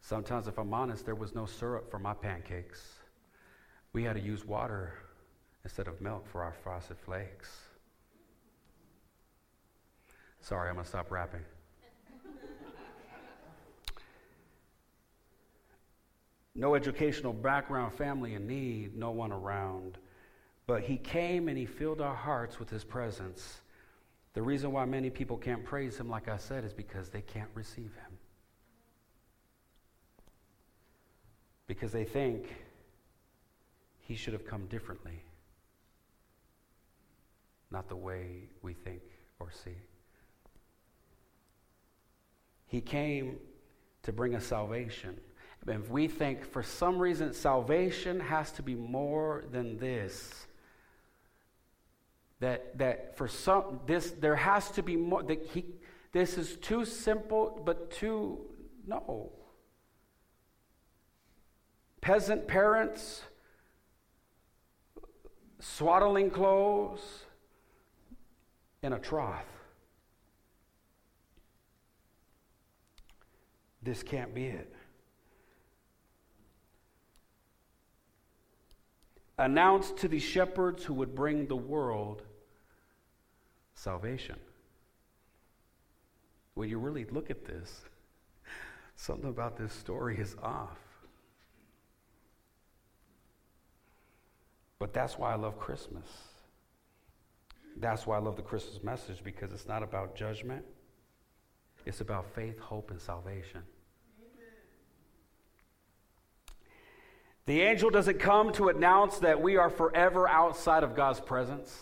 Sometimes, 0.01 0.47
if 0.47 0.59
I'm 0.59 0.73
honest, 0.73 1.05
there 1.05 1.15
was 1.15 1.35
no 1.35 1.47
syrup 1.47 1.91
for 1.91 1.99
my 1.99 2.15
pancakes. 2.15 2.81
We 3.93 4.05
had 4.05 4.15
to 4.15 4.23
use 4.23 4.45
water 4.45 4.95
instead 5.65 5.89
of 5.89 6.01
milk 6.01 6.27
for 6.29 6.43
our 6.43 6.55
frosted 6.63 6.97
flakes. 6.99 7.51
Sorry, 10.41 10.69
I'm 10.69 10.77
going 10.77 10.85
to 10.85 10.89
stop 10.89 11.11
rapping. 11.11 11.45
No 16.57 16.75
educational 16.75 17.33
background, 17.33 17.93
family 17.95 18.35
in 18.35 18.47
need, 18.47 18.97
no 18.97 19.11
one 19.11 19.31
around. 19.31 19.99
But 20.67 20.83
he 20.83 20.97
came 20.97 21.49
and 21.49 21.57
he 21.57 21.67
filled 21.67 22.01
our 22.01 22.15
hearts 22.15 22.59
with 22.59 22.71
his 22.71 22.83
presence. 22.83 23.61
The 24.33 24.43
reason 24.43 24.73
why 24.73 24.85
many 24.85 25.11
people 25.11 25.37
can't 25.37 25.65
praise 25.65 25.97
him, 25.99 26.09
like 26.09 26.29
I 26.29 26.39
said, 26.39 26.65
is 26.65 26.73
because 26.73 27.11
they 27.11 27.21
can't 27.21 27.51
receive 27.55 27.95
him. 27.95 28.19
Because 31.67 31.93
they 31.93 32.05
think 32.05 32.55
he 34.01 34.15
should 34.15 34.33
have 34.33 34.47
come 34.47 34.67
differently, 34.67 35.23
not 37.71 37.89
the 37.89 37.97
way 37.97 38.49
we 38.63 38.73
think 38.73 39.03
or 39.41 39.51
see. 39.51 39.77
He 42.67 42.81
came 42.81 43.39
to 44.03 44.13
bring 44.13 44.35
us 44.35 44.47
salvation. 44.47 45.19
If 45.67 45.91
we 45.91 46.07
think 46.07 46.45
for 46.45 46.63
some 46.63 46.99
reason 46.99 47.33
salvation 47.33 48.21
has 48.21 48.53
to 48.53 48.63
be 48.63 48.75
more 48.75 49.45
than 49.51 49.79
this, 49.79 50.47
that, 52.41 52.79
that 52.79 53.17
for 53.17 53.27
some, 53.27 53.81
this, 53.87 54.11
there 54.13 54.37
has 54.37 54.71
to 54.73 54.83
be 54.83 54.97
more, 54.97 55.23
that 55.23 55.45
he, 55.53 55.65
this 56.13 56.39
is 56.39 56.57
too 56.57 56.85
simple, 56.85 57.61
but 57.65 57.91
too, 57.91 58.41
no. 58.87 59.33
Peasant 62.01 62.47
parents, 62.47 63.23
swaddling 65.59 66.31
clothes, 66.31 67.25
in 68.83 68.93
a 68.93 68.99
trough. 69.01 69.45
This 73.83 74.05
can't 74.05 74.33
be 74.33 74.47
it. 74.47 74.76
Announced 79.39 79.99
to 79.99 80.09
the 80.09 80.19
shepherds 80.19 80.85
who 80.85 80.95
would 80.95 81.15
bring 81.15 81.47
the 81.47 81.57
world 81.57 82.23
salvation. 83.75 84.37
When 86.55 86.69
you 86.69 86.79
really 86.79 87.05
look 87.05 87.31
at 87.31 87.45
this, 87.45 87.83
something 88.97 89.29
about 89.29 89.57
this 89.57 89.73
story 89.73 90.19
is 90.19 90.35
off. 90.43 90.79
But 94.79 94.93
that's 94.93 95.19
why 95.19 95.33
I 95.33 95.37
love 95.37 95.59
Christmas. 95.59 96.07
That's 97.79 98.07
why 98.07 98.17
I 98.17 98.21
love 98.21 98.37
the 98.37 98.43
Christmas 98.43 98.83
message 98.83 99.23
because 99.23 99.53
it's 99.53 99.69
not 99.69 99.83
about 99.83 100.17
judgment, 100.17 100.65
it's 101.85 102.01
about 102.01 102.27
faith, 102.35 102.59
hope, 102.59 102.91
and 102.91 103.01
salvation. 103.01 103.63
The 107.47 107.61
angel 107.61 107.91
doesn't 107.91 108.19
come 108.19 108.53
to 108.55 108.69
announce 108.69 109.19
that 109.21 109.41
we 109.41 109.57
are 109.57 109.71
forever 109.71 110.29
outside 110.29 110.83
of 110.83 110.97
God's 110.97 111.21
presence. 111.21 111.75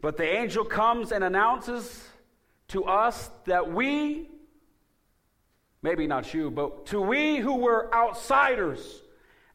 But 0.00 0.18
the 0.18 0.28
angel 0.28 0.64
comes 0.64 1.12
and 1.12 1.24
announces 1.24 2.06
to 2.68 2.84
us 2.84 3.30
that 3.46 3.72
we, 3.72 4.30
maybe 5.82 6.06
not 6.06 6.32
you, 6.34 6.50
but 6.50 6.86
to 6.86 7.00
we 7.00 7.38
who 7.38 7.56
were 7.56 7.92
outsiders, 7.94 9.02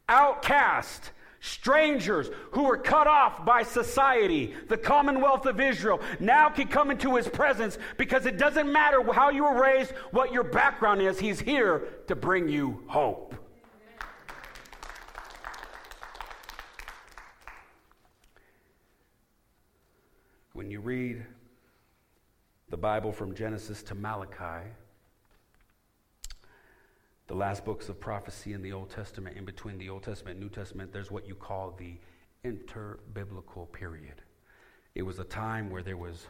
outcast, 0.10 1.12
strangers 1.40 2.32
who 2.52 2.64
were 2.64 2.78
cut 2.78 3.06
off 3.06 3.46
by 3.46 3.62
society, 3.62 4.56
the 4.70 4.78
commonwealth 4.78 5.46
of 5.46 5.60
Israel, 5.60 6.02
now 6.20 6.50
can 6.50 6.68
come 6.68 6.90
into 6.90 7.16
his 7.16 7.28
presence 7.28 7.78
because 7.98 8.26
it 8.26 8.38
doesn't 8.38 8.72
matter 8.72 9.04
how 9.14 9.30
you 9.30 9.44
were 9.44 9.62
raised, 9.62 9.92
what 10.12 10.34
your 10.34 10.44
background 10.44 11.00
is, 11.00 11.20
he's 11.20 11.40
here 11.40 11.84
to 12.08 12.16
bring 12.16 12.50
you 12.50 12.84
hope. 12.88 13.36
When 20.54 20.70
you 20.70 20.82
read 20.82 21.26
the 22.70 22.78
Bible 22.78 23.12
from 23.12 23.34
Genesis 23.34 23.82
to 23.84 23.96
Malachi, 23.96 24.70
the 27.26 27.34
last 27.34 27.66
books 27.66 27.90
of 27.90 28.00
prophecy 28.00 28.54
in 28.54 28.62
the 28.62 28.72
Old 28.72 28.92
Testament, 28.92 29.36
in 29.36 29.46
between 29.46 29.80
the 29.80 29.90
Old 29.90 30.04
Testament 30.04 30.38
and 30.38 30.46
New 30.46 30.50
Testament, 30.50 30.94
there's 30.94 31.10
what 31.10 31.28
you 31.28 31.34
call 31.34 31.72
the 31.72 31.96
interbiblical 32.46 33.72
period. 33.72 34.22
It 34.94 35.02
was 35.02 35.18
a 35.18 35.24
time 35.24 35.72
where 35.72 35.82
there 35.82 35.98
was, 35.98 36.28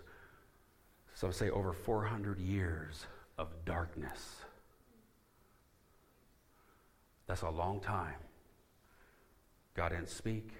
some 1.13 1.33
say, 1.33 1.49
over 1.49 1.73
400 1.73 2.39
years 2.39 3.05
of 3.37 3.49
darkness. 3.65 4.37
That's 7.27 7.41
a 7.41 7.49
long 7.49 7.81
time. 7.81 8.15
God 9.75 9.89
didn't 9.89 10.09
speak, 10.09 10.51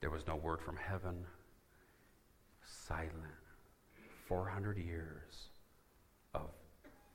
there 0.00 0.10
was 0.10 0.26
no 0.26 0.36
word 0.36 0.62
from 0.62 0.76
heaven 0.76 1.26
silent 2.72 3.12
400 4.26 4.78
years 4.78 5.50
of 6.34 6.50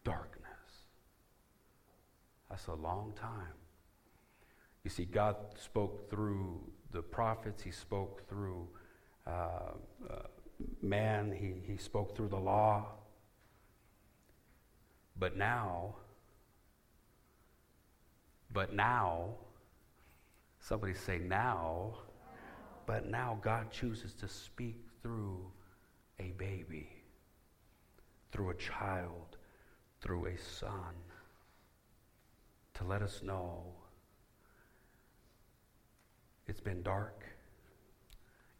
darkness. 0.03 0.43
That's 2.49 2.67
a 2.67 2.73
long 2.73 3.13
time. 3.19 3.53
You 4.83 4.89
see, 4.89 5.05
God 5.05 5.35
spoke 5.57 6.09
through 6.09 6.61
the 6.91 7.01
prophets, 7.01 7.61
He 7.61 7.71
spoke 7.71 8.27
through 8.29 8.67
uh, 9.27 9.73
uh, 10.09 10.15
man, 10.81 11.31
he, 11.31 11.53
he 11.69 11.77
spoke 11.77 12.15
through 12.15 12.29
the 12.29 12.37
law. 12.37 12.85
But 15.19 15.35
now, 15.35 15.95
but 18.53 18.73
now, 18.73 19.31
somebody 20.59 20.93
say 20.93 21.19
now, 21.19 21.95
but 22.85 23.09
now 23.09 23.37
God 23.41 23.71
chooses 23.71 24.13
to 24.13 24.27
speak 24.27 24.86
through 25.07 25.39
a 26.19 26.33
baby, 26.37 26.89
through 28.33 28.49
a 28.49 28.55
child, 28.55 29.37
through 30.01 30.25
a 30.25 30.37
son, 30.37 30.95
to 32.73 32.83
let 32.83 33.01
us 33.01 33.21
know 33.23 33.63
it's 36.45 36.59
been 36.59 36.83
dark. 36.83 37.23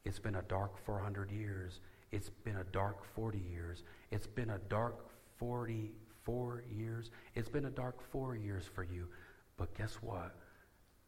It's 0.06 0.20
been 0.20 0.36
a 0.36 0.42
dark 0.44 0.78
400 0.86 1.32
years. 1.32 1.82
It's 2.14 2.30
been 2.30 2.58
a 2.58 2.64
dark 2.72 3.04
40 3.14 3.40
years. 3.40 3.84
It's 4.12 4.28
been 4.28 4.52
a 4.52 4.60
dark 4.70 5.10
44 5.38 6.64
years. 6.74 7.12
It's 7.36 7.50
been 7.50 7.66
a 7.66 7.72
dark 7.72 8.02
four 8.10 8.38
years 8.38 8.64
for 8.74 8.84
you. 8.84 9.08
But 9.58 9.78
guess 9.78 9.96
what? 9.96 10.34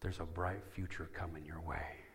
There's 0.02 0.20
a 0.20 0.26
bright 0.26 0.64
future 0.74 1.10
coming 1.14 1.46
your 1.46 1.62
way. 1.62 2.09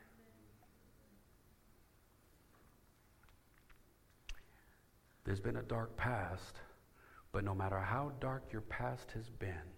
There's 5.24 5.40
been 5.40 5.56
a 5.56 5.62
dark 5.62 5.96
past, 5.96 6.60
but 7.32 7.44
no 7.44 7.54
matter 7.54 7.78
how 7.78 8.12
dark 8.20 8.44
your 8.52 8.60
past 8.62 9.10
has 9.12 9.30
been, 9.30 9.72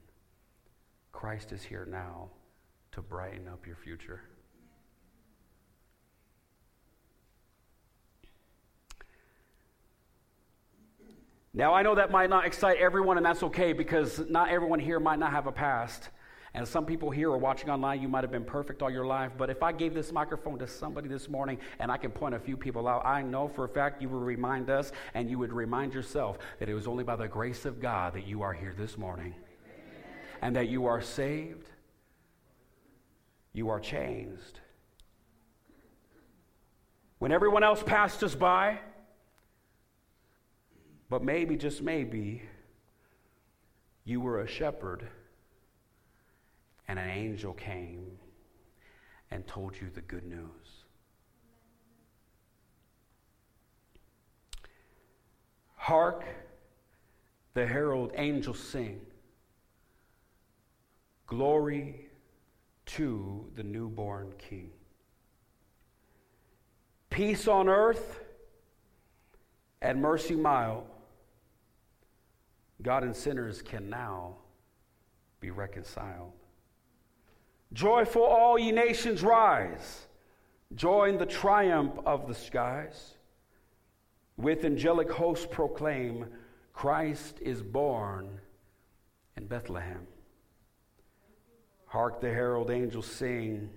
Christ 1.13 1.53
is 1.53 1.63
here 1.63 1.87
now 1.89 2.31
to 2.93 3.01
brighten 3.01 3.49
up 3.49 3.67
your 3.67 3.77
future. 3.77 4.23
Now, 11.55 11.73
I 11.73 11.83
know 11.83 11.95
that 11.95 12.11
might 12.11 12.29
not 12.29 12.45
excite 12.45 12.77
everyone, 12.77 13.17
and 13.17 13.25
that's 13.25 13.43
okay 13.45 13.73
because 13.73 14.19
not 14.29 14.51
everyone 14.51 14.79
here 14.79 15.01
might 15.01 15.19
not 15.19 15.31
have 15.31 15.47
a 15.47 15.53
past. 15.53 16.11
And 16.57 16.67
some 16.67 16.87
people 16.87 17.11
here 17.11 17.31
are 17.31 17.37
watching 17.37 17.69
online, 17.69 18.01
you 18.01 18.09
might 18.09 18.25
have 18.25 18.31
been 18.31 18.43
perfect 18.43 18.81
all 18.81 18.89
your 18.91 19.05
life. 19.05 19.31
But 19.37 19.51
if 19.51 19.63
I 19.63 19.73
gave 19.73 19.93
this 19.93 20.11
microphone 20.11 20.59
to 20.61 20.67
somebody 20.67 21.07
this 21.07 21.29
morning 21.29 21.59
and 21.79 21.93
I 21.93 21.99
can 21.99 22.11
point 22.11 22.35
a 22.35 22.39
few 22.39 22.57
people 22.57 22.89
out, 22.89 23.05
I 23.05 23.21
know 23.21 23.47
for 23.47 23.67
a 23.67 23.69
fact 23.69 24.01
you 24.01 24.09
would 24.09 24.23
remind 24.23 24.71
us 24.71 24.91
and 25.13 25.29
you 25.29 25.39
would 25.39 25.53
remind 25.53 25.93
yourself 25.93 26.39
that 26.59 26.71
it 26.71 26.73
was 26.73 26.87
only 26.87 27.05
by 27.05 27.15
the 27.15 27.29
grace 27.29 27.67
of 27.67 27.79
God 27.79 28.15
that 28.15 28.27
you 28.27 28.41
are 28.41 28.55
here 28.55 28.75
this 28.75 28.97
morning. 28.97 29.35
And 30.41 30.57
that 30.57 30.69
you 30.69 30.87
are 30.87 31.03
saved, 31.03 31.69
you 33.53 33.69
are 33.69 33.79
changed. 33.79 34.61
When 37.19 37.33
everyone 37.33 37.65
else 37.65 37.83
passed 37.83 38.25
us 38.25 38.35
by, 38.35 38.79
but 41.11 41.23
maybe, 41.23 41.57
just 41.57 41.83
maybe, 41.83 42.45
you 44.07 44.23
were 44.23 44.41
a 44.41 44.49
shepherd 44.49 45.07
and 46.89 46.99
an 46.99 47.11
angel 47.11 47.53
came 47.53 48.07
and 49.31 49.47
told 49.47 49.75
you 49.81 49.89
the 49.95 50.03
good 50.03 50.25
news. 50.25 50.85
Hark, 55.75 56.25
the 57.55 57.67
herald 57.67 58.13
angels 58.17 58.59
sing. 58.59 59.01
Glory 61.27 62.09
to 62.87 63.45
the 63.57 63.63
newborn 63.63 64.33
King. 64.39 64.71
Peace 67.11 67.49
on 67.49 67.69
earth 67.69 68.21
and 69.81 70.01
mercy 70.01 70.37
mild. 70.37 70.85
God 72.83 73.03
and 73.03 73.17
sinners 73.17 73.63
can 73.63 73.89
now 73.89 74.37
be 75.41 75.51
reconciled. 75.51 76.33
Joyful, 77.73 78.23
all 78.23 78.59
ye 78.59 78.73
nations, 78.73 79.23
rise. 79.23 80.07
Join 80.75 81.19
the 81.19 81.27
triumph 81.27 81.99
of 82.05 82.27
the 82.29 82.35
skies. 82.35 83.15
With 84.37 84.65
angelic 84.65 85.11
hosts 85.11 85.47
proclaim, 85.51 86.27
Christ 86.73 87.39
is 87.41 87.63
born 87.63 88.41
in 89.37 89.47
Bethlehem. 89.47 90.07
Hark 91.87 92.21
the 92.21 92.29
herald 92.29 92.71
angels 92.71 93.07
sing, 93.07 93.71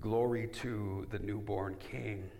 Glory 0.00 0.48
to 0.48 1.06
the 1.10 1.18
newborn 1.20 1.76
King. 1.76 2.30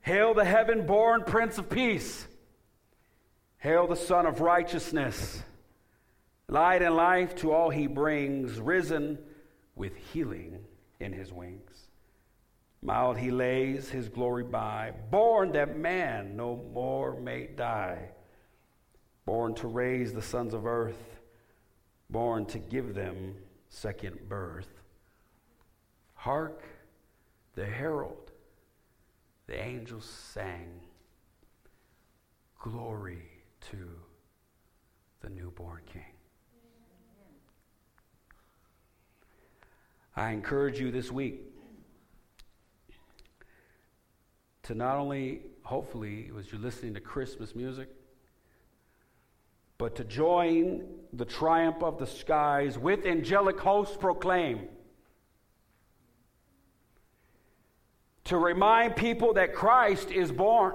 Hail 0.00 0.34
the 0.34 0.44
heaven 0.44 0.86
born 0.86 1.22
Prince 1.24 1.58
of 1.58 1.70
Peace. 1.70 2.26
Hail 3.58 3.86
the 3.86 3.96
Son 3.96 4.26
of 4.26 4.40
Righteousness. 4.40 5.42
Light 6.48 6.82
and 6.82 6.96
life 6.96 7.36
to 7.36 7.52
all 7.52 7.70
he 7.70 7.86
brings, 7.86 8.58
risen 8.58 9.18
with 9.74 9.96
healing 9.96 10.58
in 11.00 11.12
his 11.12 11.32
wings. 11.32 11.88
Mild 12.82 13.18
he 13.18 13.30
lays 13.30 13.90
his 13.90 14.08
glory 14.08 14.44
by, 14.44 14.92
born 15.10 15.52
that 15.52 15.76
man 15.76 16.36
no 16.36 16.56
more 16.72 17.20
may 17.20 17.46
die, 17.46 18.08
born 19.26 19.54
to 19.56 19.68
raise 19.68 20.12
the 20.14 20.22
sons 20.22 20.54
of 20.54 20.66
earth, 20.66 21.20
born 22.08 22.46
to 22.46 22.58
give 22.58 22.94
them 22.94 23.34
second 23.68 24.28
birth. 24.28 24.68
Hark, 26.14 26.64
the 27.54 27.66
herald, 27.66 28.30
the 29.46 29.60
angels 29.60 30.04
sang, 30.04 30.80
Glory 32.58 33.22
to 33.70 33.88
the 35.22 35.30
newborn 35.30 35.80
King. 35.90 36.09
I 40.16 40.30
encourage 40.30 40.80
you 40.80 40.90
this 40.90 41.10
week 41.12 41.42
to 44.64 44.74
not 44.74 44.96
only, 44.96 45.42
hopefully, 45.62 46.30
as 46.38 46.50
you're 46.50 46.60
listening 46.60 46.94
to 46.94 47.00
Christmas 47.00 47.54
music, 47.54 47.88
but 49.78 49.96
to 49.96 50.04
join 50.04 50.84
the 51.12 51.24
triumph 51.24 51.82
of 51.82 51.98
the 51.98 52.06
skies 52.06 52.76
with 52.76 53.06
angelic 53.06 53.58
hosts 53.58 53.96
proclaim. 53.96 54.68
To 58.24 58.36
remind 58.36 58.94
people 58.94 59.34
that 59.34 59.54
Christ 59.54 60.10
is 60.10 60.30
born. 60.30 60.74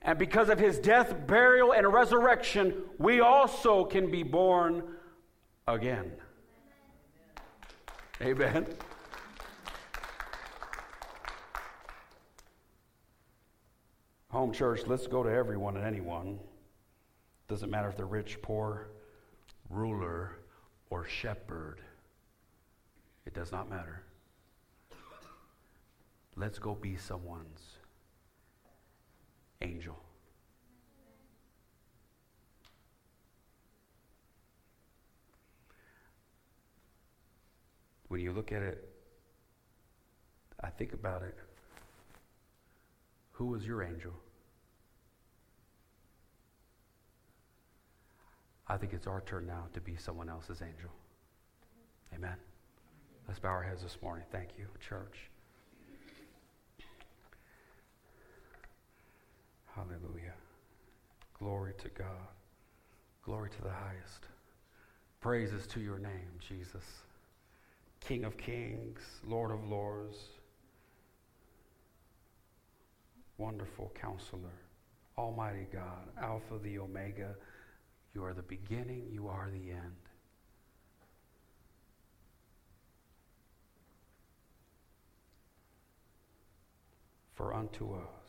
And 0.00 0.18
because 0.18 0.48
of 0.48 0.58
his 0.58 0.78
death, 0.78 1.26
burial, 1.26 1.72
and 1.72 1.92
resurrection, 1.92 2.74
we 2.98 3.20
also 3.20 3.84
can 3.84 4.10
be 4.10 4.22
born 4.22 4.82
again. 5.68 6.12
Amen. 8.22 8.66
Home 14.30 14.52
church, 14.52 14.82
let's 14.86 15.06
go 15.06 15.22
to 15.22 15.30
everyone 15.30 15.76
and 15.76 15.84
anyone. 15.84 16.38
Doesn't 17.48 17.70
matter 17.70 17.88
if 17.88 17.96
they're 17.96 18.06
rich, 18.06 18.40
poor, 18.40 18.88
ruler, 19.68 20.38
or 20.90 21.04
shepherd. 21.04 21.80
It 23.26 23.34
does 23.34 23.52
not 23.52 23.68
matter. 23.68 24.02
Let's 26.36 26.58
go 26.58 26.74
be 26.74 26.96
someone's 26.96 27.78
angel. 29.62 30.03
When 38.14 38.22
you 38.22 38.30
look 38.30 38.52
at 38.52 38.62
it, 38.62 38.88
I 40.62 40.68
think 40.68 40.92
about 40.92 41.22
it. 41.22 41.36
Who 43.32 43.46
was 43.46 43.66
your 43.66 43.82
angel? 43.82 44.12
I 48.68 48.76
think 48.76 48.92
it's 48.92 49.08
our 49.08 49.20
turn 49.22 49.48
now 49.48 49.64
to 49.72 49.80
be 49.80 49.96
someone 49.96 50.28
else's 50.28 50.62
angel. 50.62 50.90
Amen. 52.14 52.36
Let's 53.26 53.40
bow 53.40 53.48
our 53.48 53.64
heads 53.64 53.82
this 53.82 53.98
morning. 54.00 54.24
Thank 54.30 54.50
you, 54.56 54.68
church. 54.88 55.18
Hallelujah. 59.74 60.34
Glory 61.36 61.72
to 61.82 61.88
God. 61.88 62.30
Glory 63.24 63.50
to 63.50 63.62
the 63.62 63.72
highest. 63.72 64.28
Praises 65.20 65.66
to 65.66 65.80
your 65.80 65.98
name, 65.98 66.30
Jesus. 66.38 66.84
King 68.06 68.24
of 68.24 68.36
kings, 68.36 69.00
Lord 69.26 69.50
of 69.50 69.66
lords, 69.66 70.18
wonderful 73.38 73.92
counselor, 73.98 74.52
Almighty 75.16 75.66
God, 75.72 76.08
Alpha, 76.20 76.58
the 76.62 76.78
Omega. 76.78 77.34
You 78.14 78.24
are 78.24 78.34
the 78.34 78.42
beginning, 78.42 79.06
you 79.10 79.28
are 79.28 79.48
the 79.50 79.70
end. 79.70 79.96
For 87.34 87.54
unto 87.54 87.94
us 87.94 88.23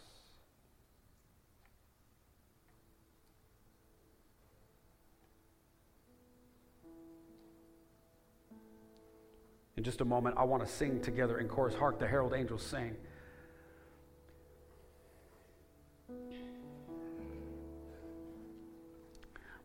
In 9.78 9.84
just 9.84 9.99
a 9.99 10.05
moment, 10.05 10.36
I 10.38 10.43
want 10.45 10.65
to 10.65 10.71
sing 10.71 11.01
together 11.01 11.39
in 11.39 11.49
chorus. 11.49 11.76
Hark, 11.76 11.99
the 11.99 12.07
herald 12.07 12.34
angels 12.34 12.63
sing. 12.63 12.95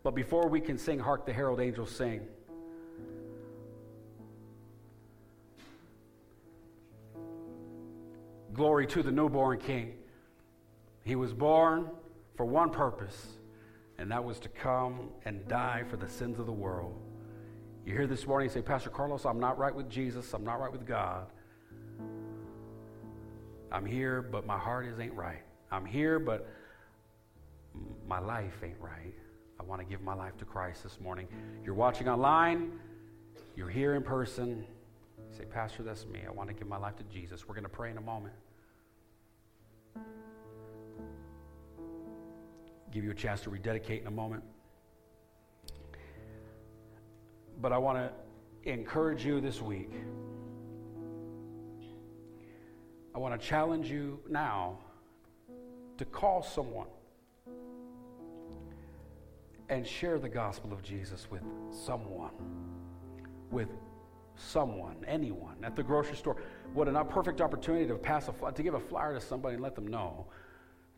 But 0.02 0.14
before 0.14 0.48
we 0.48 0.60
can 0.60 0.78
sing, 0.78 0.98
Hark, 0.98 1.26
the 1.26 1.32
herald 1.32 1.60
angels 1.60 1.94
sing. 1.94 2.22
Glory 8.52 8.86
to 8.88 9.02
the 9.02 9.12
newborn 9.12 9.58
king. 9.58 9.94
He 11.04 11.14
was 11.14 11.32
born 11.32 11.88
for 12.34 12.44
one 12.44 12.70
purpose, 12.70 13.28
and 13.98 14.10
that 14.10 14.24
was 14.24 14.40
to 14.40 14.48
come 14.48 15.10
and 15.24 15.46
die 15.46 15.84
for 15.88 15.96
the 15.96 16.08
sins 16.08 16.40
of 16.40 16.46
the 16.46 16.52
world. 16.52 17.09
You 17.84 17.94
hear 17.94 18.06
this 18.06 18.26
morning, 18.26 18.48
you 18.48 18.52
say, 18.52 18.62
Pastor 18.62 18.90
Carlos, 18.90 19.24
I'm 19.24 19.40
not 19.40 19.58
right 19.58 19.74
with 19.74 19.88
Jesus, 19.88 20.32
I'm 20.34 20.44
not 20.44 20.60
right 20.60 20.70
with 20.70 20.86
God. 20.86 21.26
I'm 23.72 23.86
here, 23.86 24.20
but 24.20 24.46
my 24.46 24.58
heart 24.58 24.86
is 24.86 24.98
ain't 24.98 25.14
right. 25.14 25.42
I'm 25.70 25.86
here, 25.86 26.18
but 26.18 26.48
my 28.06 28.18
life 28.18 28.54
ain't 28.62 28.80
right. 28.80 29.14
I 29.58 29.62
want 29.62 29.80
to 29.80 29.86
give 29.86 30.02
my 30.02 30.14
life 30.14 30.36
to 30.38 30.44
Christ 30.44 30.82
this 30.82 31.00
morning. 31.00 31.28
You're 31.64 31.74
watching 31.74 32.08
online, 32.08 32.72
you're 33.56 33.68
here 33.68 33.94
in 33.94 34.02
person. 34.02 34.66
Say, 35.36 35.44
Pastor, 35.44 35.82
that's 35.82 36.06
me. 36.06 36.20
I 36.26 36.30
want 36.30 36.48
to 36.48 36.54
give 36.54 36.66
my 36.66 36.76
life 36.76 36.96
to 36.96 37.04
Jesus. 37.04 37.46
We're 37.46 37.54
going 37.54 37.64
to 37.64 37.70
pray 37.70 37.90
in 37.90 37.98
a 37.98 38.02
moment. 38.02 38.34
Give 42.90 43.04
you 43.04 43.12
a 43.12 43.14
chance 43.14 43.42
to 43.42 43.50
rededicate 43.50 44.00
in 44.00 44.08
a 44.08 44.10
moment. 44.10 44.42
But 47.60 47.72
I 47.72 47.78
want 47.78 47.98
to 47.98 48.70
encourage 48.70 49.24
you 49.24 49.40
this 49.40 49.60
week. 49.60 49.90
I 53.14 53.18
want 53.18 53.38
to 53.38 53.46
challenge 53.46 53.90
you 53.90 54.20
now 54.28 54.78
to 55.98 56.04
call 56.04 56.42
someone 56.42 56.86
and 59.68 59.86
share 59.86 60.18
the 60.18 60.28
gospel 60.28 60.72
of 60.72 60.82
Jesus 60.82 61.30
with 61.30 61.42
someone, 61.70 62.30
with 63.50 63.68
someone, 64.36 64.96
anyone 65.06 65.56
at 65.62 65.76
the 65.76 65.82
grocery 65.82 66.16
store. 66.16 66.36
What 66.72 66.88
a 66.88 67.04
perfect 67.04 67.40
opportunity 67.42 67.86
to 67.88 67.94
pass 67.96 68.28
a 68.28 68.52
to 68.52 68.62
give 68.62 68.74
a 68.74 68.80
flyer 68.80 69.14
to 69.14 69.20
somebody 69.20 69.54
and 69.54 69.62
let 69.62 69.74
them 69.74 69.86
know, 69.86 70.26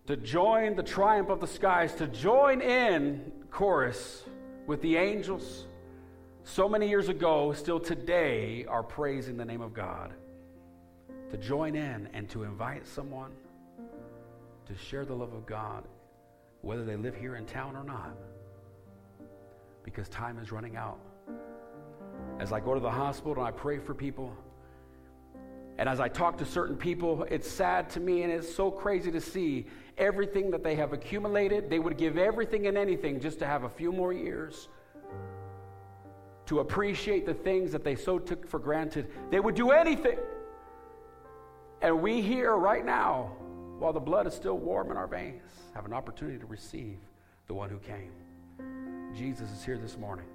to 0.06 0.16
join 0.16 0.76
the 0.76 0.82
triumph 0.82 1.28
of 1.28 1.40
the 1.40 1.46
skies, 1.46 1.94
to 1.94 2.06
join 2.06 2.60
in 2.60 3.32
chorus 3.50 4.24
with 4.66 4.80
the 4.80 4.96
angels. 4.96 5.66
So 6.44 6.68
many 6.68 6.88
years 6.88 7.08
ago, 7.08 7.52
still 7.52 7.78
today, 7.78 8.66
are 8.68 8.82
praising 8.82 9.36
the 9.36 9.44
name 9.44 9.60
of 9.60 9.72
God. 9.72 10.12
To 11.30 11.36
join 11.36 11.76
in 11.76 12.08
and 12.12 12.28
to 12.30 12.42
invite 12.42 12.86
someone 12.86 13.30
to 14.66 14.76
share 14.76 15.04
the 15.04 15.14
love 15.14 15.32
of 15.32 15.46
God, 15.46 15.84
whether 16.60 16.84
they 16.84 16.96
live 16.96 17.14
here 17.14 17.36
in 17.36 17.46
town 17.46 17.76
or 17.76 17.84
not 17.84 18.16
because 19.84 20.08
time 20.08 20.38
is 20.38 20.52
running 20.52 20.76
out. 20.76 20.98
As 22.38 22.52
I 22.52 22.60
go 22.60 22.74
to 22.74 22.80
the 22.80 22.90
hospital 22.90 23.44
and 23.44 23.46
I 23.46 23.50
pray 23.50 23.78
for 23.78 23.94
people, 23.94 24.32
and 25.78 25.88
as 25.88 26.00
I 26.00 26.08
talk 26.08 26.36
to 26.38 26.44
certain 26.44 26.76
people, 26.76 27.24
it's 27.30 27.50
sad 27.50 27.88
to 27.90 28.00
me 28.00 28.22
and 28.22 28.32
it's 28.32 28.52
so 28.54 28.70
crazy 28.70 29.10
to 29.10 29.20
see 29.20 29.66
everything 29.96 30.50
that 30.50 30.62
they 30.62 30.74
have 30.74 30.92
accumulated. 30.92 31.70
They 31.70 31.78
would 31.78 31.96
give 31.96 32.18
everything 32.18 32.66
and 32.66 32.76
anything 32.76 33.20
just 33.20 33.38
to 33.40 33.46
have 33.46 33.64
a 33.64 33.68
few 33.68 33.90
more 33.90 34.12
years 34.12 34.68
to 36.52 36.60
appreciate 36.60 37.24
the 37.24 37.32
things 37.32 37.72
that 37.72 37.82
they 37.82 37.96
so 37.96 38.18
took 38.18 38.46
for 38.46 38.58
granted. 38.58 39.10
They 39.30 39.40
would 39.40 39.54
do 39.54 39.70
anything. 39.70 40.18
And 41.80 42.02
we 42.02 42.20
here 42.20 42.54
right 42.56 42.84
now, 42.84 43.32
while 43.78 43.94
the 43.94 44.00
blood 44.00 44.26
is 44.26 44.34
still 44.34 44.58
warm 44.58 44.90
in 44.90 44.98
our 44.98 45.06
veins, 45.06 45.50
have 45.74 45.86
an 45.86 45.94
opportunity 45.94 46.38
to 46.38 46.44
receive 46.44 46.98
the 47.46 47.54
one 47.54 47.70
who 47.70 47.78
came. 47.78 48.12
Jesus 49.16 49.50
is 49.50 49.64
here 49.64 49.78
this 49.78 49.96
morning. 49.96 50.26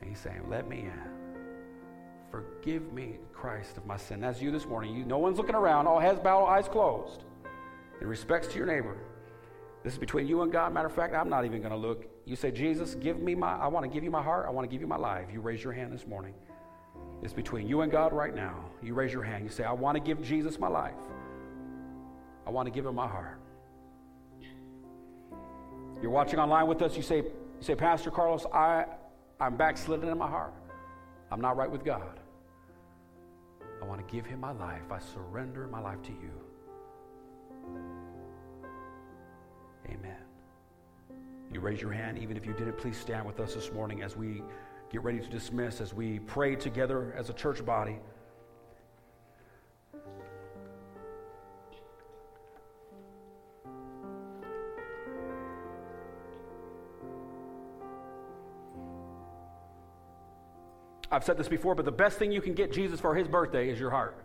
And 0.00 0.08
he's 0.08 0.18
saying, 0.18 0.48
Let 0.48 0.66
me 0.66 0.78
in. 0.78 1.00
Forgive 2.30 2.90
me, 2.94 3.18
Christ, 3.34 3.76
of 3.76 3.84
my 3.84 3.98
sin. 3.98 4.22
That's 4.22 4.40
you 4.40 4.50
this 4.50 4.64
morning. 4.64 4.96
You, 4.96 5.04
no 5.04 5.18
one's 5.18 5.36
looking 5.36 5.54
around, 5.54 5.86
all 5.88 6.00
heads 6.00 6.20
bowed, 6.20 6.46
eyes 6.46 6.68
closed. 6.68 7.24
In 8.00 8.06
respects 8.06 8.48
to 8.48 8.56
your 8.56 8.66
neighbor. 8.66 8.96
This 9.84 9.92
is 9.92 9.98
between 9.98 10.26
you 10.26 10.40
and 10.40 10.50
God. 10.50 10.72
Matter 10.72 10.86
of 10.86 10.94
fact, 10.94 11.14
I'm 11.14 11.28
not 11.28 11.44
even 11.44 11.60
going 11.60 11.72
to 11.72 11.76
look. 11.76 12.06
You 12.24 12.36
say, 12.36 12.50
Jesus, 12.50 12.94
give 12.94 13.20
me 13.20 13.34
my, 13.34 13.56
I 13.56 13.66
want 13.66 13.84
to 13.84 13.90
give 13.92 14.04
you 14.04 14.10
my 14.10 14.22
heart. 14.22 14.46
I 14.46 14.50
want 14.50 14.68
to 14.68 14.72
give 14.72 14.80
you 14.80 14.86
my 14.86 14.96
life. 14.96 15.26
You 15.32 15.40
raise 15.40 15.62
your 15.62 15.72
hand 15.72 15.92
this 15.92 16.06
morning. 16.06 16.34
It's 17.22 17.32
between 17.32 17.66
you 17.68 17.80
and 17.82 17.90
God 17.90 18.12
right 18.12 18.34
now. 18.34 18.64
You 18.82 18.94
raise 18.94 19.12
your 19.12 19.22
hand. 19.22 19.44
You 19.44 19.50
say, 19.50 19.64
I 19.64 19.72
want 19.72 19.96
to 19.96 20.02
give 20.02 20.22
Jesus 20.22 20.58
my 20.58 20.68
life. 20.68 20.94
I 22.46 22.50
want 22.50 22.66
to 22.66 22.70
give 22.72 22.86
him 22.86 22.94
my 22.94 23.08
heart. 23.08 23.40
You're 26.00 26.10
watching 26.10 26.38
online 26.38 26.66
with 26.66 26.82
us. 26.82 26.96
You 26.96 27.02
say, 27.02 27.18
you 27.18 27.32
say, 27.60 27.74
Pastor 27.76 28.10
Carlos, 28.10 28.44
I, 28.52 28.86
I'm 29.40 29.56
backslidden 29.56 30.08
in 30.08 30.18
my 30.18 30.28
heart. 30.28 30.52
I'm 31.30 31.40
not 31.40 31.56
right 31.56 31.70
with 31.70 31.84
God. 31.84 32.18
I 33.80 33.84
want 33.84 34.06
to 34.06 34.14
give 34.14 34.26
him 34.26 34.40
my 34.40 34.52
life. 34.52 34.90
I 34.90 34.98
surrender 34.98 35.66
my 35.66 35.80
life 35.80 36.02
to 36.02 36.12
you. 36.12 36.30
Amen. 39.86 40.21
You 41.52 41.60
raise 41.60 41.82
your 41.82 41.92
hand, 41.92 42.18
even 42.18 42.36
if 42.36 42.46
you 42.46 42.54
didn't, 42.54 42.78
please 42.78 42.96
stand 42.96 43.26
with 43.26 43.38
us 43.38 43.54
this 43.54 43.70
morning 43.72 44.02
as 44.02 44.16
we 44.16 44.42
get 44.90 45.02
ready 45.02 45.20
to 45.20 45.28
dismiss, 45.28 45.82
as 45.82 45.92
we 45.92 46.18
pray 46.20 46.56
together 46.56 47.14
as 47.16 47.28
a 47.28 47.34
church 47.34 47.64
body. 47.64 47.98
I've 61.10 61.24
said 61.24 61.36
this 61.36 61.48
before, 61.48 61.74
but 61.74 61.84
the 61.84 61.92
best 61.92 62.18
thing 62.18 62.32
you 62.32 62.40
can 62.40 62.54
get 62.54 62.72
Jesus 62.72 62.98
for 62.98 63.14
his 63.14 63.28
birthday 63.28 63.68
is 63.68 63.78
your 63.78 63.90
heart. 63.90 64.16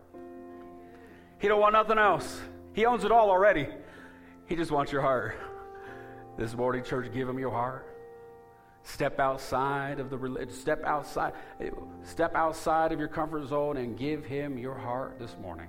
He 1.39 1.49
don't 1.49 1.59
want 1.59 1.73
nothing 1.73 1.97
else. 1.97 2.39
He 2.71 2.85
owns 2.85 3.03
it 3.03 3.11
all 3.11 3.29
already. 3.29 3.67
He 4.45 4.55
just 4.55 4.71
wants 4.71 4.93
your 4.93 5.01
heart. 5.01 5.35
This 6.37 6.55
morning, 6.55 6.83
church, 6.83 7.11
give 7.11 7.27
him 7.27 7.39
your 7.39 7.49
heart. 7.49 7.83
Step 8.83 9.19
outside 9.19 9.99
of 9.99 10.11
the 10.11 10.17
religion. 10.17 10.51
Step 10.51 10.83
outside. 10.85 11.33
Step 12.03 12.35
outside 12.35 12.91
of 12.91 12.99
your 12.99 13.07
comfort 13.07 13.47
zone 13.47 13.77
and 13.77 13.97
give 13.97 14.23
him 14.23 14.57
your 14.57 14.75
heart 14.75 15.17
this 15.17 15.35
morning. 15.41 15.67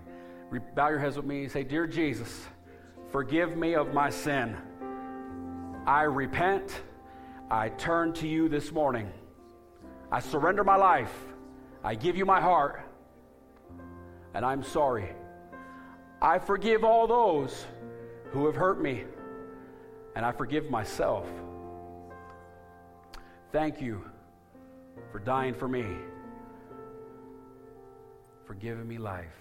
Bow 0.74 0.90
your 0.90 0.98
heads 0.98 1.16
with 1.16 1.24
me 1.24 1.44
and 1.44 1.50
say, 1.50 1.64
"Dear 1.64 1.86
Jesus, 1.86 2.46
forgive 3.08 3.56
me 3.56 3.74
of 3.74 3.94
my 3.94 4.10
sin. 4.10 4.56
I 5.86 6.02
repent. 6.02 6.82
I 7.50 7.70
turn 7.70 8.12
to 8.14 8.28
you 8.28 8.50
this 8.50 8.70
morning." 8.70 9.10
I 10.12 10.20
surrender 10.20 10.64
my 10.64 10.76
life. 10.76 11.34
I 11.82 11.94
give 11.94 12.14
you 12.14 12.26
my 12.26 12.42
heart. 12.42 12.82
And 14.34 14.44
I'm 14.44 14.62
sorry. 14.62 15.16
I 16.20 16.38
forgive 16.38 16.84
all 16.84 17.06
those 17.06 17.66
who 18.32 18.44
have 18.44 18.54
hurt 18.54 18.80
me. 18.80 19.06
And 20.18 20.26
I 20.26 20.32
forgive 20.32 20.68
myself. 20.68 21.28
Thank 23.52 23.80
you 23.80 24.04
for 25.12 25.20
dying 25.20 25.54
for 25.54 25.68
me, 25.68 25.86
for 28.44 28.54
giving 28.54 28.88
me 28.88 28.98
life. 28.98 29.36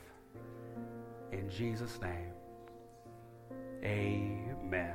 In 1.32 1.50
Jesus' 1.50 2.00
name, 2.00 2.30
amen. 3.84 4.94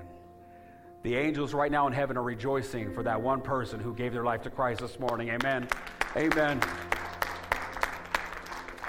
The 1.02 1.16
angels 1.16 1.52
right 1.52 1.72
now 1.72 1.88
in 1.88 1.92
heaven 1.92 2.16
are 2.16 2.22
rejoicing 2.22 2.94
for 2.94 3.02
that 3.02 3.20
one 3.20 3.40
person 3.40 3.80
who 3.80 3.92
gave 3.92 4.12
their 4.12 4.24
life 4.24 4.42
to 4.42 4.50
Christ 4.50 4.82
this 4.82 5.00
morning. 5.00 5.30
Amen. 5.30 5.66
Amen. 6.16 6.60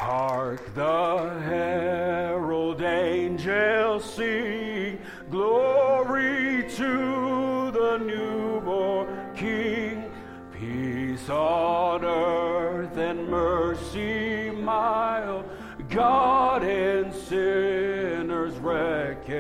Hark 0.04 0.62
the 0.76 1.30
herald 1.46 2.82
angels 2.82 4.04
sing, 4.04 5.00
glory 5.32 6.66
to 6.72 7.72
the 7.72 7.98
newborn 8.00 9.34
King, 9.34 10.12
peace 10.52 11.30
on 11.30 12.04
earth 12.04 12.98
and 12.98 13.30
mercy 13.30 14.52
mild, 14.52 15.46
God 15.88 16.64
and 16.64 17.14
sinners 17.14 18.56
reconcile. 18.58 19.40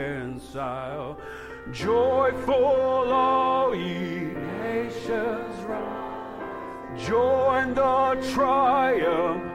Joyful 1.73 3.11
all 3.11 3.75
ye 3.75 4.31
nations 4.61 5.61
rise, 5.65 7.05
join 7.05 7.73
the 7.73 8.15
triumph 8.31 9.52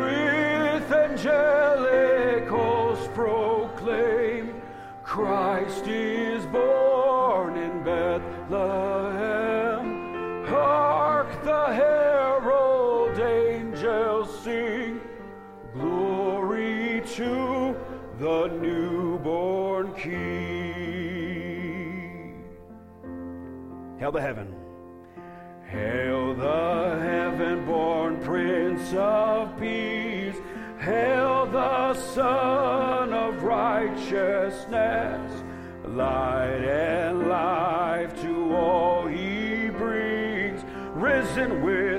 with 0.00 0.92
angelic 0.92 2.48
hosts 2.48 3.08
proclaim 3.14 4.60
Christ 5.02 5.86
is 5.86 6.46
born 6.46 7.56
in 7.56 7.82
Bethlehem. 7.82 9.60
Hark 10.46 11.42
the 11.44 11.66
herald 11.66 13.18
angels 13.18 14.40
sing, 14.42 15.00
glory 15.74 17.02
to 17.16 17.76
the 18.18 18.46
newborn 18.60 19.92
King. 19.94 20.70
Hail 23.98 24.12
the 24.12 24.20
heaven. 24.20 24.54
Hail 25.66 26.34
the 26.34 26.98
heaven 27.00 27.64
born 27.66 27.99
Prince 28.80 28.94
of 28.94 29.60
Peace. 29.60 30.36
Hail 30.78 31.44
the 31.46 31.92
Son 31.92 33.12
of 33.12 33.42
Righteousness. 33.42 35.42
Light 35.84 36.64
and 36.64 37.28
life 37.28 38.18
to 38.22 38.56
all 38.56 39.06
he 39.06 39.68
brings. 39.68 40.64
Risen 40.94 41.62
with 41.62 41.89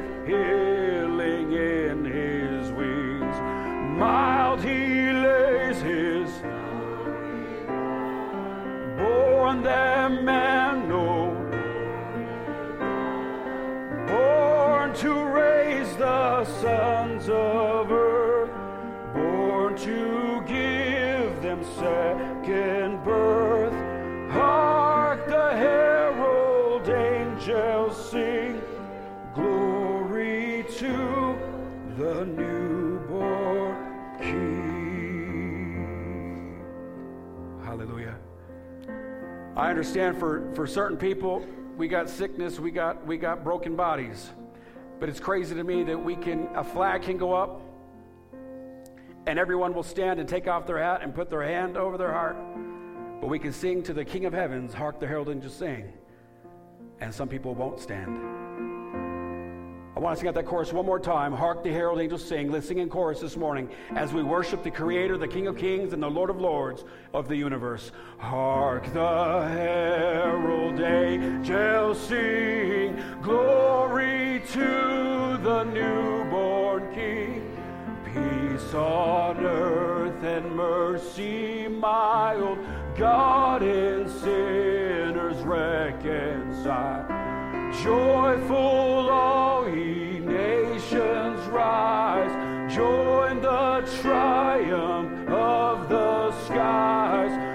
I 39.61 39.69
understand 39.69 40.17
for, 40.17 40.51
for 40.55 40.65
certain 40.65 40.97
people, 40.97 41.45
we 41.77 41.87
got 41.87 42.09
sickness, 42.09 42.59
we 42.59 42.71
got 42.71 43.05
we 43.05 43.17
got 43.17 43.43
broken 43.43 43.75
bodies. 43.75 44.31
But 44.99 45.07
it's 45.07 45.19
crazy 45.19 45.53
to 45.53 45.63
me 45.63 45.83
that 45.83 46.03
we 46.03 46.15
can 46.15 46.49
a 46.55 46.63
flag 46.63 47.03
can 47.03 47.19
go 47.19 47.35
up 47.35 47.61
and 49.27 49.37
everyone 49.37 49.75
will 49.75 49.83
stand 49.83 50.19
and 50.19 50.27
take 50.27 50.47
off 50.47 50.65
their 50.65 50.79
hat 50.79 51.01
and 51.03 51.13
put 51.13 51.29
their 51.29 51.43
hand 51.43 51.77
over 51.77 51.95
their 51.95 52.11
heart. 52.11 52.37
But 53.21 53.27
we 53.27 53.37
can 53.37 53.53
sing 53.53 53.83
to 53.83 53.93
the 53.93 54.03
King 54.03 54.25
of 54.25 54.33
Heavens, 54.33 54.73
hark 54.73 54.99
the 54.99 55.05
herald 55.05 55.29
angels 55.29 55.53
sing. 55.53 55.93
And 56.99 57.13
some 57.13 57.27
people 57.27 57.53
won't 57.53 57.79
stand. 57.79 58.40
Want 60.01 60.17
to 60.17 60.19
sing 60.21 60.29
out 60.29 60.33
that 60.33 60.47
chorus 60.47 60.73
one 60.73 60.87
more 60.87 60.99
time. 60.99 61.31
Hark 61.31 61.61
the 61.61 61.71
herald 61.71 62.01
angels 62.01 62.25
sing. 62.25 62.51
Let's 62.51 62.67
sing 62.67 62.79
in 62.79 62.89
chorus 62.89 63.19
this 63.19 63.37
morning 63.37 63.69
as 63.91 64.11
we 64.11 64.23
worship 64.23 64.63
the 64.63 64.71
Creator, 64.71 65.19
the 65.19 65.27
King 65.27 65.45
of 65.45 65.55
Kings, 65.55 65.93
and 65.93 66.01
the 66.01 66.09
Lord 66.09 66.31
of 66.31 66.41
Lords 66.41 66.83
of 67.13 67.27
the 67.27 67.35
universe. 67.35 67.91
Hark 68.17 68.91
the 68.93 69.47
herald 69.47 70.81
angels 70.81 71.99
sing. 71.99 72.99
Glory 73.21 74.41
to 74.53 75.37
the 75.43 75.65
newborn 75.65 76.91
King. 76.95 77.55
Peace 78.03 78.73
on 78.73 79.37
earth 79.45 80.23
and 80.23 80.55
mercy 80.55 81.67
mild. 81.67 82.57
God 82.97 83.61
and 83.61 84.09
sinners 84.09 85.37
reconciled. 85.43 87.20
Joyful 87.83 89.09
all 89.09 89.67
ye 89.67 90.19
nations 90.19 91.39
rise, 91.47 92.31
join 92.71 93.41
the 93.41 93.81
triumph 94.01 95.27
of 95.27 95.89
the 95.89 96.31
skies. 96.45 97.50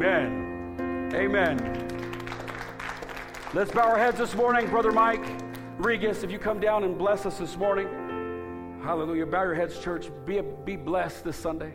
Amen. 0.00 1.10
Amen. 1.12 1.58
Let's 3.52 3.72
bow 3.72 3.88
our 3.88 3.98
heads 3.98 4.16
this 4.16 4.32
morning. 4.36 4.70
Brother 4.70 4.92
Mike 4.92 5.24
Regis, 5.76 6.22
if 6.22 6.30
you 6.30 6.38
come 6.38 6.60
down 6.60 6.84
and 6.84 6.96
bless 6.96 7.26
us 7.26 7.38
this 7.38 7.56
morning. 7.56 7.88
Hallelujah. 8.84 9.26
Bow 9.26 9.42
your 9.42 9.56
heads, 9.56 9.76
church. 9.80 10.08
Be, 10.24 10.40
be 10.64 10.76
blessed 10.76 11.24
this 11.24 11.36
Sunday. 11.36 11.72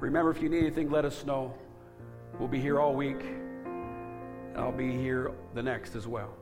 Remember, 0.00 0.30
if 0.30 0.42
you 0.42 0.50
need 0.50 0.64
anything, 0.64 0.90
let 0.90 1.06
us 1.06 1.24
know. 1.24 1.54
We'll 2.38 2.46
be 2.46 2.60
here 2.60 2.78
all 2.78 2.94
week. 2.94 3.24
I'll 4.54 4.70
be 4.70 4.92
here 4.92 5.32
the 5.54 5.62
next 5.62 5.96
as 5.96 6.06
well. 6.06 6.34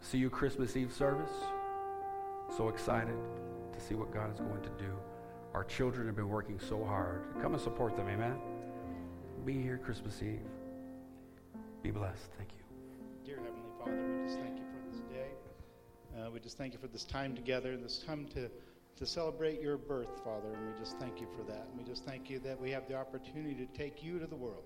See 0.00 0.18
you 0.18 0.28
Christmas 0.28 0.76
Eve 0.76 0.92
service. 0.92 1.30
So 2.56 2.68
excited 2.68 3.14
to 3.72 3.80
see 3.80 3.94
what 3.94 4.12
God 4.12 4.34
is 4.34 4.40
going 4.40 4.62
to 4.62 4.70
do. 4.70 4.92
Our 5.54 5.64
children 5.64 6.06
have 6.06 6.16
been 6.16 6.28
working 6.28 6.60
so 6.60 6.84
hard. 6.84 7.22
Come 7.40 7.54
and 7.54 7.62
support 7.62 7.96
them, 7.96 8.08
amen? 8.08 8.36
Be 9.44 9.54
here 9.54 9.78
Christmas 9.78 10.22
Eve. 10.22 10.40
Be 11.82 11.90
blessed. 11.90 12.30
Thank 12.36 12.50
you. 12.52 12.64
Dear 13.24 13.38
Heavenly 13.38 13.70
Father, 13.78 13.96
we 13.96 14.26
just 14.26 14.38
thank 14.38 14.58
you 14.58 14.64
for 14.64 14.90
this 14.90 15.00
day. 15.10 15.30
Uh, 16.16 16.30
we 16.30 16.40
just 16.40 16.58
thank 16.58 16.74
you 16.74 16.78
for 16.78 16.88
this 16.88 17.04
time 17.04 17.34
together 17.34 17.72
and 17.72 17.82
this 17.82 18.04
time 18.06 18.26
to, 18.34 18.50
to 18.96 19.06
celebrate 19.06 19.60
your 19.60 19.78
birth, 19.78 20.20
Father. 20.22 20.48
And 20.52 20.72
we 20.72 20.78
just 20.78 20.98
thank 20.98 21.20
you 21.20 21.26
for 21.34 21.42
that. 21.44 21.66
And 21.70 21.78
we 21.78 21.84
just 21.84 22.04
thank 22.04 22.28
you 22.28 22.38
that 22.40 22.60
we 22.60 22.70
have 22.70 22.86
the 22.86 22.94
opportunity 22.94 23.54
to 23.54 23.66
take 23.78 24.02
you 24.02 24.18
to 24.18 24.26
the 24.26 24.36
world. 24.36 24.64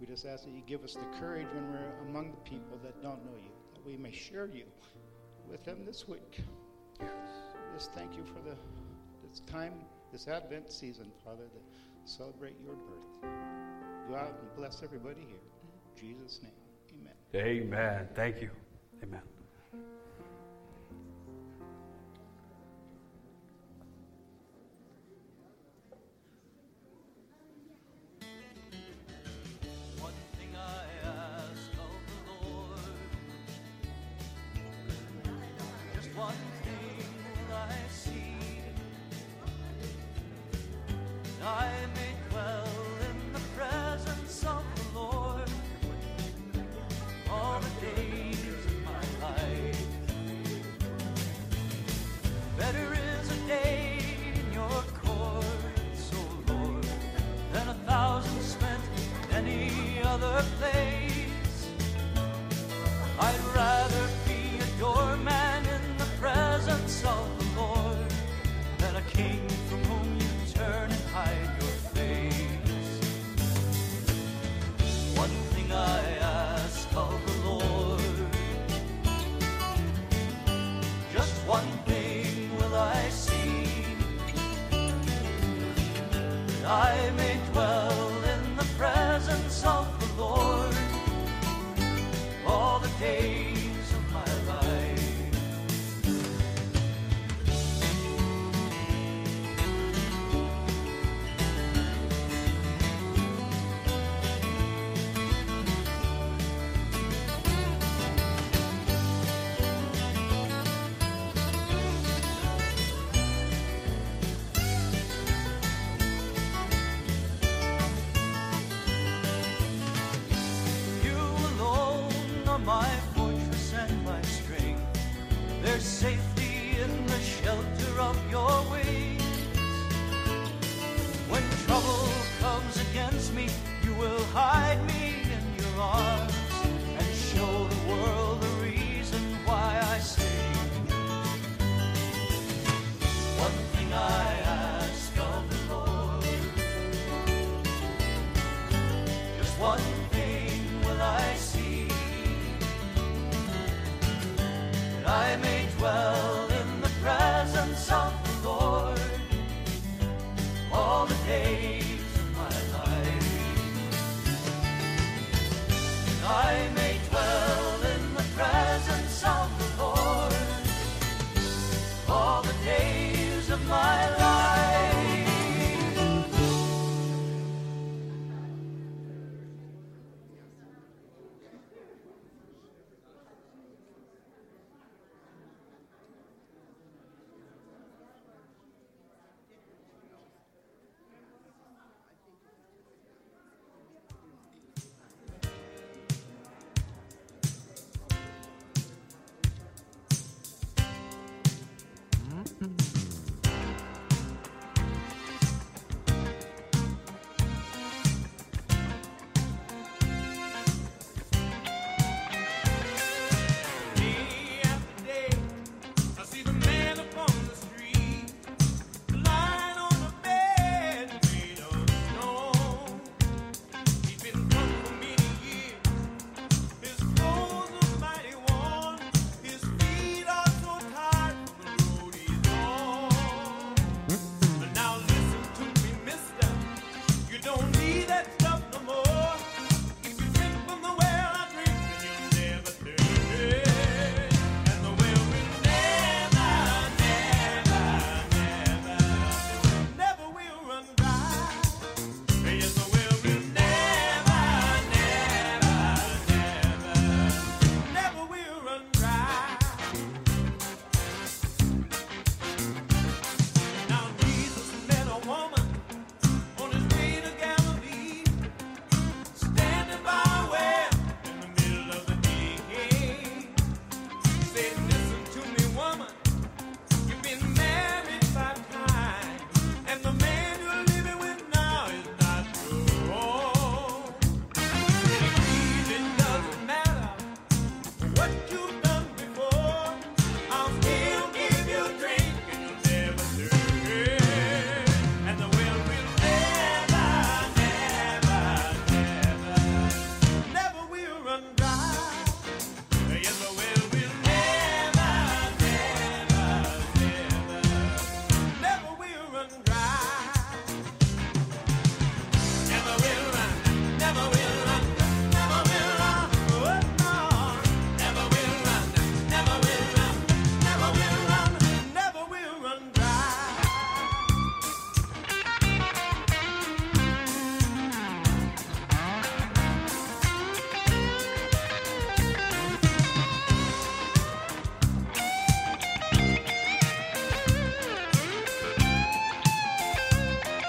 We 0.00 0.06
just 0.06 0.24
ask 0.24 0.44
that 0.44 0.52
you 0.52 0.62
give 0.66 0.84
us 0.84 0.94
the 0.94 1.18
courage 1.20 1.46
when 1.54 1.70
we're 1.70 2.08
among 2.08 2.30
the 2.30 2.50
people 2.50 2.78
that 2.82 3.02
don't 3.02 3.24
know 3.24 3.36
you, 3.36 3.50
that 3.74 3.84
we 3.84 3.96
may 3.96 4.12
share 4.12 4.46
you 4.46 4.64
with 5.48 5.64
them 5.64 5.84
this 5.84 6.08
week. 6.08 6.40
Yes. 6.98 7.10
Just 7.74 7.92
thank 7.92 8.16
you 8.16 8.24
for 8.24 8.40
the 8.48 8.56
this 9.34 9.40
time, 9.50 9.74
this 10.14 10.28
Advent 10.28 10.70
season, 10.70 11.06
Father, 11.24 11.42
to 11.42 12.10
celebrate 12.12 12.54
your 12.64 12.74
birth. 12.74 13.32
Go 14.08 14.14
out 14.14 14.28
and 14.28 14.56
bless 14.56 14.80
everybody 14.84 15.22
here. 15.26 15.42
In 15.96 16.08
Jesus' 16.08 16.38
name, 16.40 16.52
amen. 17.34 17.66
Amen. 17.74 18.08
Thank 18.14 18.40
you. 18.40 18.50
Amen. 19.02 19.33